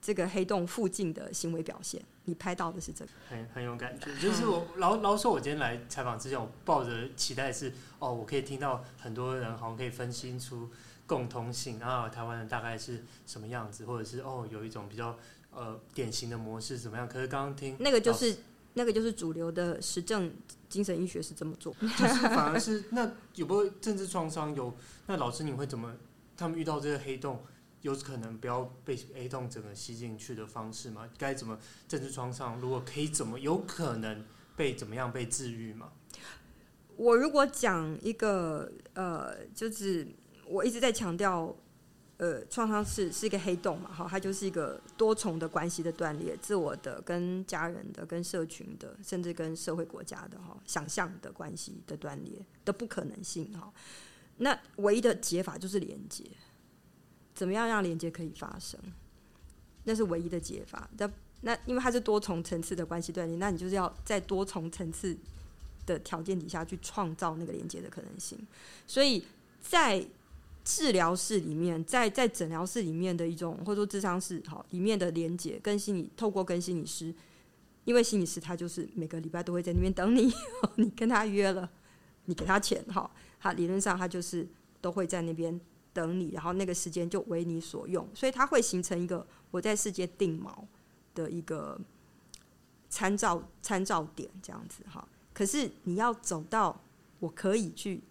[0.00, 2.02] 这个黑洞附近的行为表现。
[2.24, 4.06] 你拍到的是这个，很很有感觉。
[4.16, 10.70] 就是我老老说，我今天来采访之前，我抱着期待是哦，我可以听到很多人好像可以分析出
[11.06, 15.16] 共通性啊，台湾人大概是什么样子，或者是哦，有一种比较
[15.52, 17.06] 呃典型的模式怎么样？
[17.06, 18.36] 可是刚刚听那个就是
[18.74, 20.32] 那个就是主流的实证
[20.68, 24.54] 精神医学是这么做， 就是反而是那有没有政治创伤？
[24.54, 24.72] 有
[25.06, 25.92] 那老师你会怎么？
[26.36, 27.42] 他们遇到这个黑洞，
[27.82, 31.08] 有可能不要被黑洞整个吸进去的方式吗？
[31.18, 31.58] 该怎么
[31.88, 32.60] 政治创伤？
[32.60, 34.24] 如果可以怎么有可能
[34.56, 35.90] 被怎么样被治愈吗？
[36.96, 40.06] 我如果讲一个呃，就是
[40.46, 41.56] 我一直在强调。
[42.18, 53.72] 呃，创伤是是一个黑洞嘛，哈，它就是一个多重的关系的断裂，自我的、跟家人的、跟社群的，甚至跟社会国家的哈，想象的关系的断裂的不可能性哈。
[54.38, 56.24] 那唯一的解法就是连接，
[57.36, 58.80] 怎么样让连接可以发生？
[59.84, 60.90] 那是唯一的解法。
[60.98, 61.08] 那
[61.42, 65.16] 那因为它是多重层次的关系断裂，那你就是要在多重层次
[65.86, 68.36] 的条件底下去创造那个连接的可能性。
[68.88, 69.24] 所以
[69.60, 70.04] 在
[70.68, 77.14] 治疗室里面，在在诊疗室里面的一种，或者说智商室好里面的连接，跟心理透过跟心理师，
[77.86, 80.30] 因为心理师他就是每个礼拜都会在那边等你，
[80.76, 81.70] 你跟他约了，
[82.26, 83.10] 你给他钱哈，
[83.40, 84.46] 他理论上他就是
[84.82, 85.58] 都会在那边
[85.94, 90.52] 等你，然后那个时间就为你所用，所以他会形成一个我在世界定锚
[91.14, 91.80] 的一个
[92.90, 95.08] 参照参照点这样子哈。
[95.32, 96.78] 可是你要走到
[97.20, 98.02] 我可以去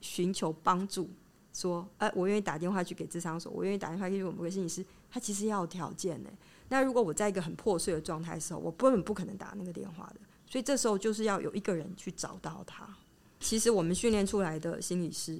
[0.00, 1.10] 寻求帮助。
[1.52, 6.30] 说，哎、我愿意打电话去给智商所，我愿意打电话去我们的心理师，他其实要有条件呢。
[6.68, 10.20] 那如果我在一个很破碎的状态的时候，我根本不可能打那个电话的。
[10.46, 12.88] 所以这时候就是要有一个人去找到他。
[13.40, 15.38] 其实我们训练出来的心理师，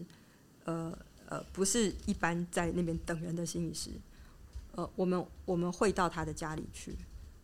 [0.64, 0.96] 呃
[1.26, 3.90] 呃，不是一般在那边等人的心理师。
[4.72, 6.96] 呃，我们我们会到他的家里去，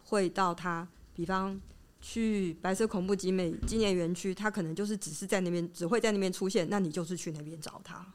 [0.05, 1.59] 会到他，比方
[2.01, 8.07] 去白色恐怖集美纪念园区，他可能就是只是在那边，只会在那边出现，那你就是去那边找他。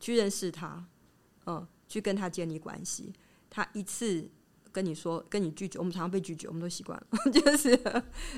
[0.00, 0.86] 去认识他，
[1.46, 3.12] 嗯，去跟他建立关系。
[3.50, 4.28] 他一次
[4.70, 7.76] 跟你说，跟你拒绝，我们常常被拒绝，我们都习惯了， 就是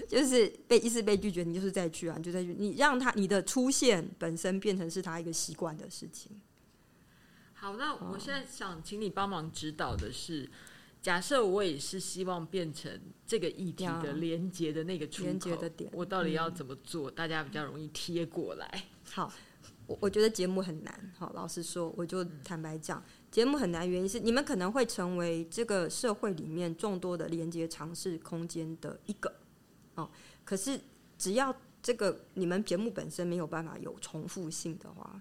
[0.08, 2.54] 就是被一次被拒绝，你就是再去啊，你就再去。
[2.56, 6.40] 你让他你的出现本身变成是他一个习惯的事情。
[7.54, 10.48] 好，那我现在想请你帮忙指导的是，
[11.02, 18.84] 假设我也是希望变成这个议题的连接的那个出口，连接的点，我到底要怎么做，大家比较容易贴过来？
[19.10, 19.30] 好。
[20.00, 29.32] 我觉得节目很难，好，老实说，我就坦白讲，节目很难，原因是你们可能会成为这个社会里面众多的连接尝试空间的一个，
[29.94, 30.10] 哦，
[30.44, 30.78] 可是
[31.18, 35.20] 只要这个你们节目本身没有办法有重复性的话，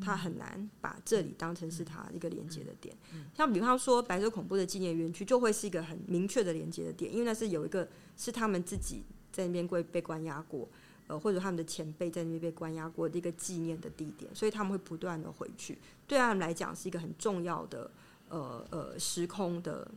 [0.00, 2.94] 它很难把这里当成是它一个连接的点。
[3.34, 10.68] 像比方说白色恐怖的纪念园区，就会是一个很明确的连接的点，因为那是有一个是他们自己在那边被被关押过。
[11.10, 15.76] 呃，或者他们的前辈在那边被关押过的一个纪念的地点，所以他们会不断的回去。
[16.06, 17.90] 对他们来讲，是一个很重要的
[18.28, 19.90] 呃呃时空的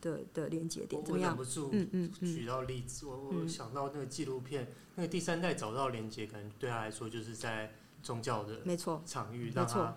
[0.00, 1.00] 的的连接点。
[1.04, 1.36] 怎么样？
[1.38, 7.72] 我忍不住嗯嗯举到例子，我我想到那个纪录片，那个第三代找到连接，可能对他来说就是在
[8.02, 9.94] 宗教的没错场域，没错。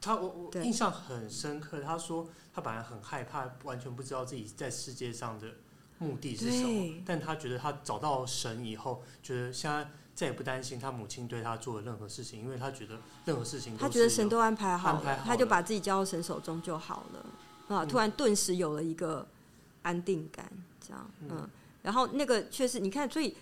[0.00, 5.56] 他我我印象很深刻，他说他本来很害怕，完全不知道自己在世界上的。
[6.00, 7.02] 目的是什么？
[7.06, 17.84] 但他觉得他找到神以后，觉得现在再也不担心他母亲对他做的任何事情，因为他觉得任何事情他觉得神都安排好了，他就把自己交到神手中就好了啊！
[17.84, 19.28] 突然顿时有了一个
[19.82, 21.48] 安定感，这样嗯，
[21.82, 23.36] 然后那个确实你看，所以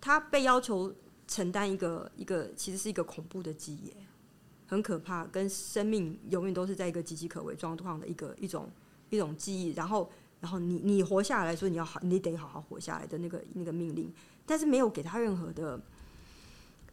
[0.00, 0.92] 他被要求
[1.28, 3.92] 承担一个一个其实是一个恐怖的记忆，
[4.66, 8.68] 很可怕，跟生命永远都是在一个岌岌可危状况的一个一种
[9.10, 10.10] 一种记忆，然后。
[10.44, 14.12] 然后你你活下来说你要好，你得好好活下来的那个那个命令，
[14.44, 15.80] 但是没有给他任何的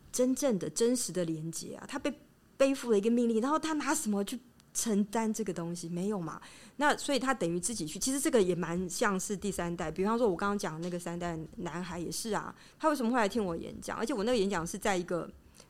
[0.10, 2.18] 真正的真实的连接啊，他被
[2.56, 4.40] 背负了一个命令，然后他拿什么去
[4.74, 5.90] 承担这个东西？
[5.90, 6.42] 没有嘛？
[6.78, 8.00] 那所以他等于自己去。
[8.00, 13.98] 其实这个也蛮像是第三代，比方说我刚刚讲的那个三代男孩也是啊，他为什么会来听我演讲？
[13.98, 15.30] 而且我那个演讲是在一个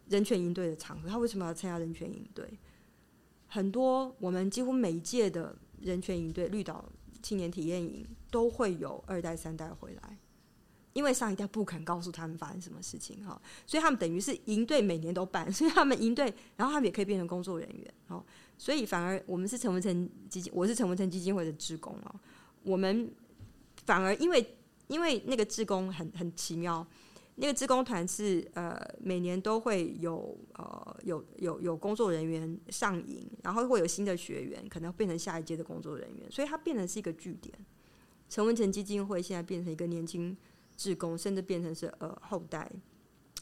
[0.10, 2.48] 人权营队的场合，他为什么要参加人权营队？
[3.48, 6.86] 很多我们几乎每一届的人权营队绿岛。
[7.22, 10.17] 青年体验营都会有二代三代回来，
[10.93, 18.24] 因为上一代不肯告诉他们发生什么事情哈，所以他们等于是营队每年都办， 所以他们营队，然后他们也可以变成工作人员哦，
[18.57, 22.15] 所以反而我们是陈文成基金，我是陈文成基金会的职工哦，
[22.63, 23.11] 我们
[23.86, 24.57] 反而因为
[24.88, 26.86] 因为那个职工很很奇妙。
[27.42, 37.52] 那个志工团是呃每年都会有呃有有有工作人员上营，然后会有新的学员，可能变成下一届的工作人员，所以它变成是一个据点。
[38.30, 40.38] 陈文成基金会现在变成一个年轻
[40.78, 42.72] 志工，甚至变成是呃后代，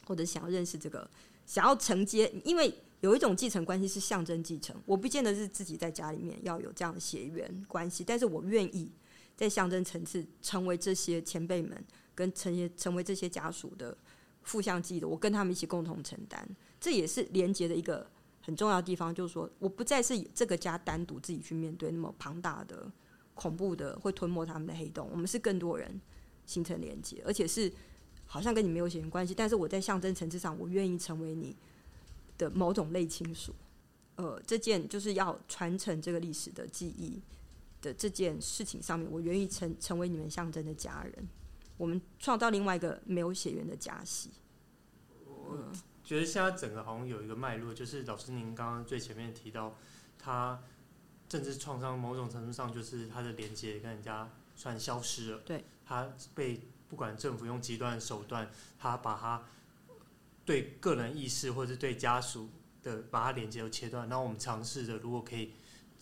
[0.06, 1.06] 或者想要认识这个，
[1.46, 8.90] 想要承接，因为有一种继承关系是象征继承，我不见得是自己在家里面要有这样的血缘关系，但是我愿意
[9.36, 11.84] 在象征层次成为这些前辈们。
[12.20, 13.98] 跟成为成为这些家属的
[14.44, 16.46] 负向记忆的，我跟他们一起共同承担，
[16.82, 18.06] 这也是连接的一个
[18.42, 22.92] 很重要的地方，就是说，我不再是以这个家单独自己去面对那么庞大的、
[23.36, 26.02] 恐怖的会吞没他们的黑洞，我们是更多人
[26.46, 27.72] 形成连接，而且是
[28.26, 31.56] 好像跟你没有血缘关系，但是我在象征层次上，我愿意成为你
[32.38, 33.56] 的某种类亲属。
[34.16, 37.22] 呃，这件就是要传承这个历史的记忆
[37.82, 41.30] 的这件事情上面，我愿意成成为你们象征的家人，
[41.80, 44.30] 我们创造另外一个没有血缘的家系。
[45.50, 45.74] 嗯。
[46.04, 49.76] 觉得现在整个好像有一个脉络，就是老师您刚刚最前面提到，
[50.18, 50.60] 他
[51.28, 55.38] 政治创伤某种程度上就是他的连接跟人家算消失了。
[55.46, 58.50] 对，他被不管政府用极端的手段，
[58.80, 59.44] 他把他
[60.44, 62.50] 对个人意识或者是对家属
[62.82, 64.10] 的把他连接都切断。
[64.10, 65.54] 那我们尝试着，如果可以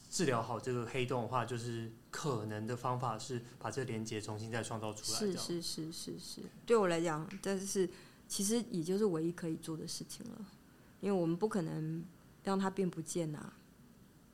[0.10, 5.20] 治疗好这个黑洞的话，就是可能的方法是把这个连接重新再创造出来。
[5.20, 7.89] 是是是是是，对我来讲，这是。
[8.30, 10.45] 其实也就是唯一可以做的事情了，
[10.99, 12.03] 因为我们不可能
[12.43, 13.53] 让它变不见呐，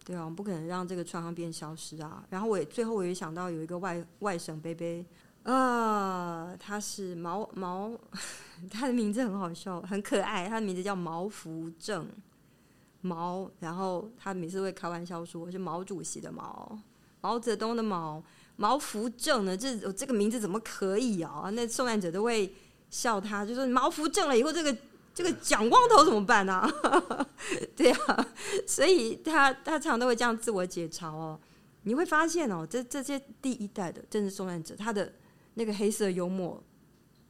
[0.03, 2.26] 对啊，我们不可能让这个创伤变消失啊。
[2.32, 5.05] 然后我也最后我也想到有一个外外省伯伯
[5.43, 7.95] 啊，他是毛毛，
[8.67, 12.09] 他的名字很好笑，很可爱，他的名字叫毛福正，
[13.04, 16.78] 毛，然后他每次会开玩笑说是毛主席的毛，
[17.22, 18.24] 毛泽东的毛，
[18.56, 21.51] 毛福正呢，这这个名字怎么可以啊？
[21.54, 22.51] 那受难者都会。
[22.89, 24.78] 笑他，就说毛福正了以后，这个
[25.16, 27.28] 这个蒋光头怎么办呢、啊？
[27.76, 28.28] 对、啊，
[28.68, 31.39] 所以他他常常都会这样自我解嘲哦。
[31.86, 35.12] 你会发现哦，这这些第一代的政治受难者，他的
[35.56, 36.64] 那个黑色幽默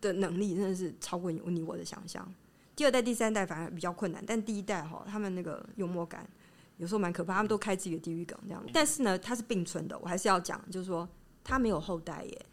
[0.01, 2.29] 的能力真的是超过你你我的想象。
[2.75, 6.29] 第二代、第三代反而比较困难，但第一代哈、哦，他们那个幽默感
[6.77, 8.63] 有时候蛮可怕，他们都开自己的地狱梗这样。
[8.73, 11.07] 但是呢，它是并存的，我还是要讲，就是说
[11.43, 12.45] 他没有后代耶，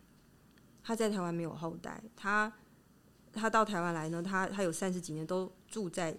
[0.83, 2.53] 他在台湾没有后代，他。
[3.33, 6.19] 他到台湾来呢，他他有三十几年都住在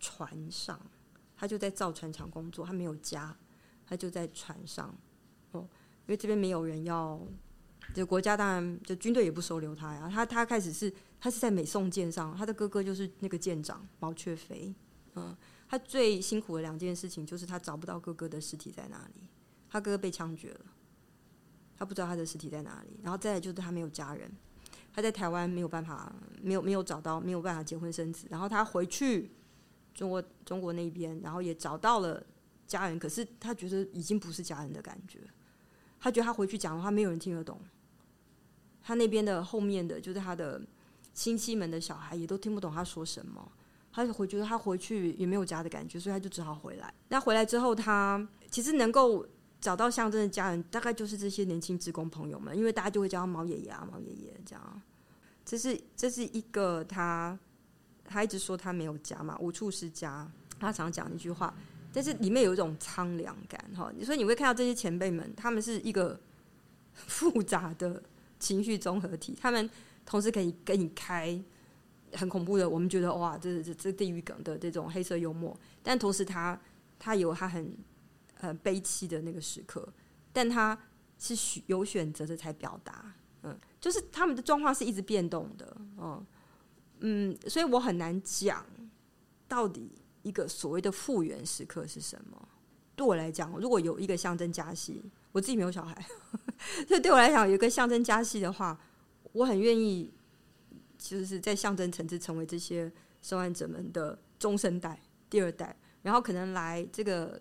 [0.00, 0.76] 船上，
[1.36, 3.32] 他就在造船厂工作，他没有家，
[3.86, 4.92] 他就在船上
[5.52, 7.20] 哦，因为这边没有人要，
[7.94, 10.10] 就国家当然就军队也不收留他呀。
[10.12, 14.74] 他他开始是他是在美宋舰上，他的哥哥就是那个舰长毛雀飞，
[15.14, 15.36] 嗯，
[15.68, 19.28] 他最辛苦的两件事情就是他找不到哥哥的尸体在哪里，
[19.68, 20.66] 他哥哥被枪决了，
[21.76, 24.30] 他不知道他的尸体在哪里，然后再来就是他没有家人。
[24.94, 28.26] 他在台湾没有办法，没有没有找到，没有办法结婚生子。
[28.28, 29.30] 然后他回去
[29.94, 32.22] 中国中国那边，然后也找到了
[32.66, 35.20] 家人，可是他觉得已经不是家人的感觉。
[35.98, 37.58] 他觉得他回去讲的话，没有人听得懂。
[38.82, 40.60] 他那边的后面的就是他的
[41.14, 43.50] 亲戚们的小孩也都听不懂他说什么。
[43.92, 46.92] 他就会觉得他回去也没有家的感觉，所以他就只好回来。
[47.08, 49.26] 那回来之后，他其实能够。
[49.62, 54.82] 找到象征的家人，大概就是这些年轻职工朋友们，因为大家就会叫他毛爷爷啊、毛爷爷这样。
[55.44, 57.38] 这是这是一个他，
[58.04, 60.28] 他一直说他没有家嘛，无处是家。
[60.58, 61.54] 他常讲一句话，
[61.92, 63.88] 但是里面有一种苍凉感哈。
[64.04, 66.18] 所以你会看到这些前辈们，他们是一个
[66.92, 68.02] 复杂的
[68.42, 69.70] 情绪综合体，他们
[70.04, 71.40] 同时可以跟你开
[72.14, 76.60] 很恐怖的，我们觉得哇，这这这地狱梗的这种黑色幽默，但同时他
[76.98, 77.76] 他有他很。
[78.42, 79.88] 很悲戚的那个时刻，
[80.32, 80.76] 但他
[81.16, 83.14] 是选有选择的才表达，
[83.44, 86.26] 嗯，就是他们的状况是一直变动的，嗯
[86.98, 88.66] 嗯，所以我很难讲
[89.46, 89.92] 到底
[90.24, 92.48] 一个所谓的复原时刻是什么。
[92.96, 95.00] 对我来讲，如果有一个象征加息，
[95.32, 96.06] 我自己没有小孩，
[96.86, 98.78] 所以对我来讲，有一个象征家系的话，
[99.32, 100.12] 我很愿意，
[100.96, 107.40] 就是在象征层次成为这些受难者们的中生代、第二代，然后可能来这个。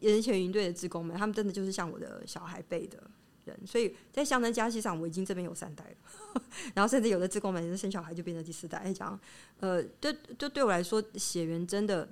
[0.00, 3.02] 人权营队的职工们，他们真的就是像我的小孩辈的
[3.44, 6.42] 人，所以在象征家系上，我已经这边有三代了。
[6.74, 8.92] 然后甚至有的职工们生小孩就变成第四代。
[8.92, 9.18] 讲，
[9.58, 12.08] 呃，对，就对我来说，血缘真的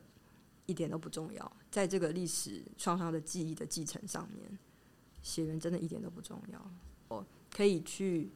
[0.67, 4.59] 一点都不重要，在这个历史创伤的记忆的继承上面，
[5.23, 6.71] 血缘真的一点都不重要。
[7.09, 8.31] 我可以去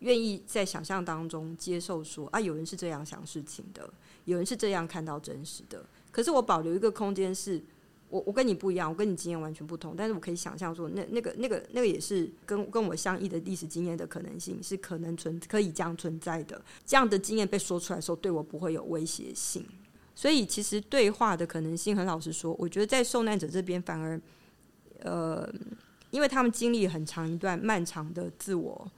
[0.00, 3.88] 愿意在想象当中接受说啊，有人是这样想事情的，
[4.24, 5.84] 有人是这样看到真实的。
[6.10, 7.62] 可是我保留一个空间是。
[8.10, 16.58] 我我跟你不一样，我跟你经验完全不同，但是我可以想象说，那那个那个那个也是跟跟我相异的历史经验的可能性是可能存可以这样存在的。
[16.86, 19.62] 这样的经验被说出来的时候，对我不会有威胁性。
[20.14, 24.18] 所以其实对话的可能性，很老实说，我觉得在受难者这边反而，
[25.00, 25.46] 呃，
[26.10, 28.90] 因为他们经历很长一段漫长的自我，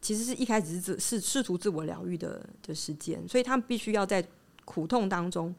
[0.00, 4.26] 其实是一开始是自是试图自我疗愈的的时间，所以他们必须要在
[4.64, 5.54] 苦痛当中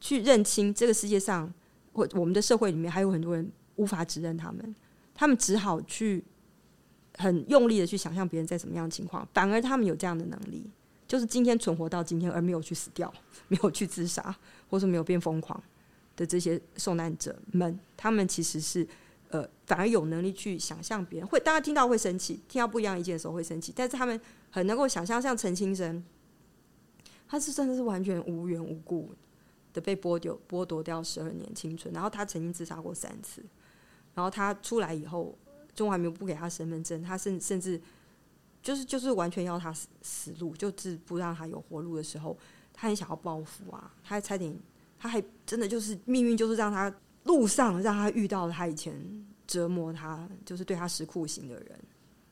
[0.00, 1.52] 去认清这个世界上。
[1.92, 4.76] 或我们的社会里面还有很多人无法指认他们，
[5.12, 6.22] 他们只好去
[7.18, 10.70] 很用力的去想象别人在什么样的情况，反而他们有这样的能力，
[11.08, 13.12] 就是今天存活到今天而没有去死掉，
[13.48, 14.32] 没有去自杀，
[14.68, 15.60] 或者没有变疯狂
[16.14, 18.86] 的这些受难者们，他们其实是
[19.30, 24.20] 呃反而有能力去想象别人会，大家听到会生气，听到不一样意见的时候会生气，但是他们
[24.50, 26.04] 很能够想象，像陈清生，
[27.26, 29.14] 他是真的是完全无缘无故
[29.72, 33.42] 的被剥夺剥夺掉十二年青春，然后他曾经自杀过三次，
[34.14, 35.36] 然后他出来以后。
[35.72, 37.80] 中华民国不给他身份证，他甚甚至
[38.60, 42.36] 就是就是完全要他死死路，就是不让他有活路的时候，
[42.72, 43.94] 他很想要报复啊！
[44.02, 44.54] 他还差点，
[44.98, 46.92] 他还真的就是命运，就是让他
[47.30, 48.92] 路上让他遇到了他以前
[49.46, 51.80] 折磨他，就是对他施酷刑的人，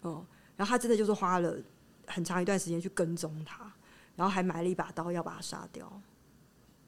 [0.00, 0.26] 哦，
[0.56, 1.56] 然后他真的就是花了
[2.08, 3.72] 很长一段时间去跟踪他，
[4.16, 5.88] 然后还买了一把刀要把他杀掉，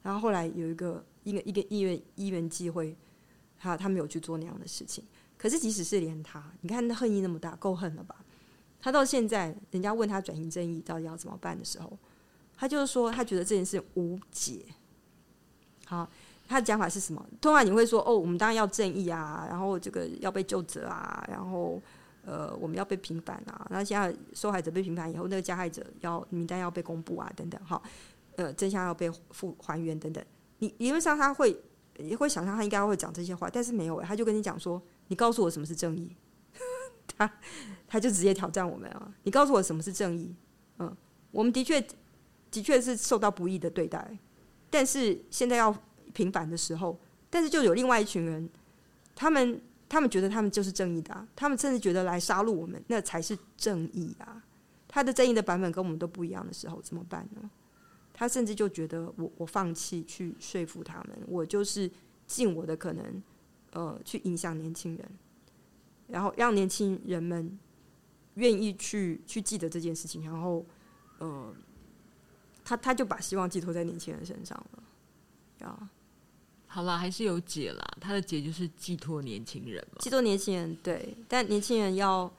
[0.03, 2.93] 然后后来有一个一个一个因为因缘际会，
[3.57, 5.05] 他他没有去做那样的事情。
[5.37, 8.23] 可是，即使是连他，你看那恨意那么大，够恨了吧？
[8.79, 11.97] 他到现在，人家问他转型正义到底要怎么办的时候，
[12.57, 14.65] 他就是说，他觉得这件事无解。
[15.85, 16.09] 好，
[16.51, 17.25] 他的讲法是什么？
[17.39, 21.81] 通常你会说，哦，我们当然要正义啊，然后这个要被救责啊，然后
[22.25, 23.65] 呃，我们要被平反啊。
[23.69, 27.81] 那现在受害者被平反以后，那个加害者要名单要被公布啊，等等，哈，
[28.35, 30.23] 呃，真相要被复还原等等。
[30.59, 31.57] 你理论上他会
[31.97, 34.81] 也会想象他应该会讲这些话，但是没有，他就跟你讲说。
[35.07, 36.15] 你告诉我什么是正义？
[37.17, 37.29] 他
[37.85, 39.13] 他就直接挑战我们啊！
[39.23, 40.33] 你告诉我什么是正义？
[40.79, 40.95] 嗯，
[41.31, 41.85] 我们的确
[42.49, 44.17] 的确是受到不义的对待，
[44.69, 45.75] 但是现在要
[46.13, 46.99] 平凡的时候，
[47.29, 48.49] 但是就有另外一群人，
[49.15, 54.43] 他们他们觉得他们就是正义的，他们甚至觉得来杀戮我们那才是正义啊！
[54.87, 57.49] 他的正义的版本跟我们都不一样的时候，怎么办呢？
[58.13, 61.89] 他甚至就觉得我我放弃去说服他们，我就是
[62.25, 63.21] 尽我的可能。
[63.73, 65.11] 呃，去影响年轻人，
[66.07, 67.57] 然后让年轻人们
[68.33, 70.65] 愿意去去记得这件事情，然后，
[71.19, 71.55] 呃，
[72.65, 75.65] 他他就把希望寄托在年轻人身上了。
[75.65, 75.89] 啊，
[76.73, 77.85] 好了，还是有解啦。
[77.99, 82.31] 他的解就是寄托年轻人嘛，寄托年轻人对，但年轻人要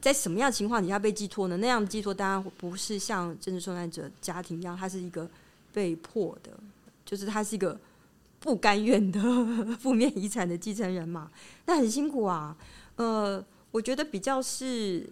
[0.00, 1.56] 在什么样情况底下被寄托呢？
[1.56, 5.28] 那样的寄托当然不是像政治受难者家庭一样，他是一个
[5.72, 6.52] 被迫的，
[7.04, 7.78] 就是他是一个。
[8.44, 9.20] 不甘愿的
[9.78, 11.30] 负面遗产的继承人嘛，
[11.64, 12.56] 那很辛苦啊。
[12.96, 13.40] 呃，
[13.70, 15.08] 我觉得比较是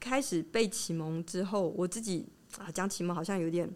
[0.00, 2.26] 开始被启蒙之后，我自己
[2.58, 3.70] 啊讲启蒙好像有点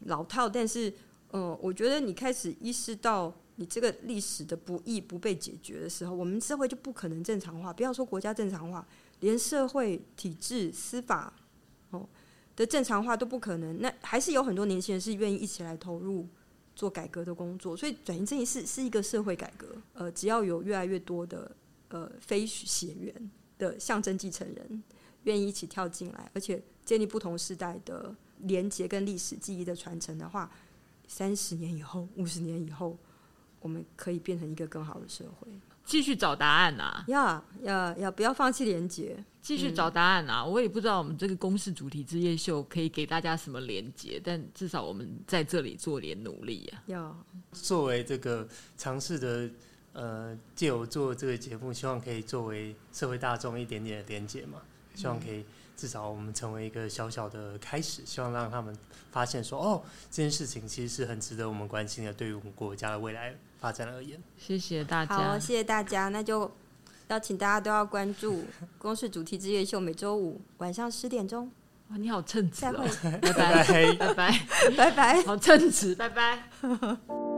[0.00, 0.92] 老套，但是
[1.30, 7.70] 呃，我觉得你开始意识到你这个历史的不义不被解决的时候，我们社会就不可能正常化。
[7.72, 8.86] 不要说国家正常化，
[9.20, 11.32] 连社会体制、司法
[11.90, 12.08] 哦
[12.56, 13.80] 的正常化都不可能。
[13.80, 16.26] 那还是有很多年轻人是愿意一起来投入。
[16.76, 19.66] 做改革的工作，所以转型正义是是一个社会改革。
[19.92, 21.54] 呃，只要有越来越多的
[21.88, 24.82] 呃非血缘的象征继承人
[25.24, 30.50] 愿意一起跳进来，而且建立不同时代的连结跟历史记忆的传承的话，
[31.06, 32.96] 三十年以后、五十年以后，
[33.60, 35.48] 我们可以变成一个更好的社会。
[35.84, 37.02] 继续找答案啊！
[37.08, 39.16] 要要要，不要放弃连接。
[39.42, 40.44] 继续找答案啊！
[40.44, 46.82] 我也不知道我们这个公式主题之夜秀可以给大家什么连接，但至少我们在这里做点努力啊。
[46.86, 48.46] 要作为这个
[48.76, 49.50] 尝试的
[49.94, 54.60] 呃，借由做这个节目，希望可以作为社会大众一点点的连接嘛。
[54.94, 55.44] 希望可以
[55.76, 58.76] 至少我们成为一个小小的开始，希望让他们
[59.10, 65.14] 发现说，哦，这件事情其实是很值得我们关心的，对于我们国家的未来发展而言，谢谢大家。
[65.14, 66.08] 好，谢谢大家。
[66.08, 66.50] 那就
[67.08, 68.44] 邀请大家都要关注
[68.78, 71.50] 公视主题之夜秀，每周五晚上十点钟。
[71.90, 72.84] 哇，你好称职哦！
[73.02, 74.46] 再会，拜拜， 拜拜，
[74.76, 76.38] 拜拜，好称职，拜拜。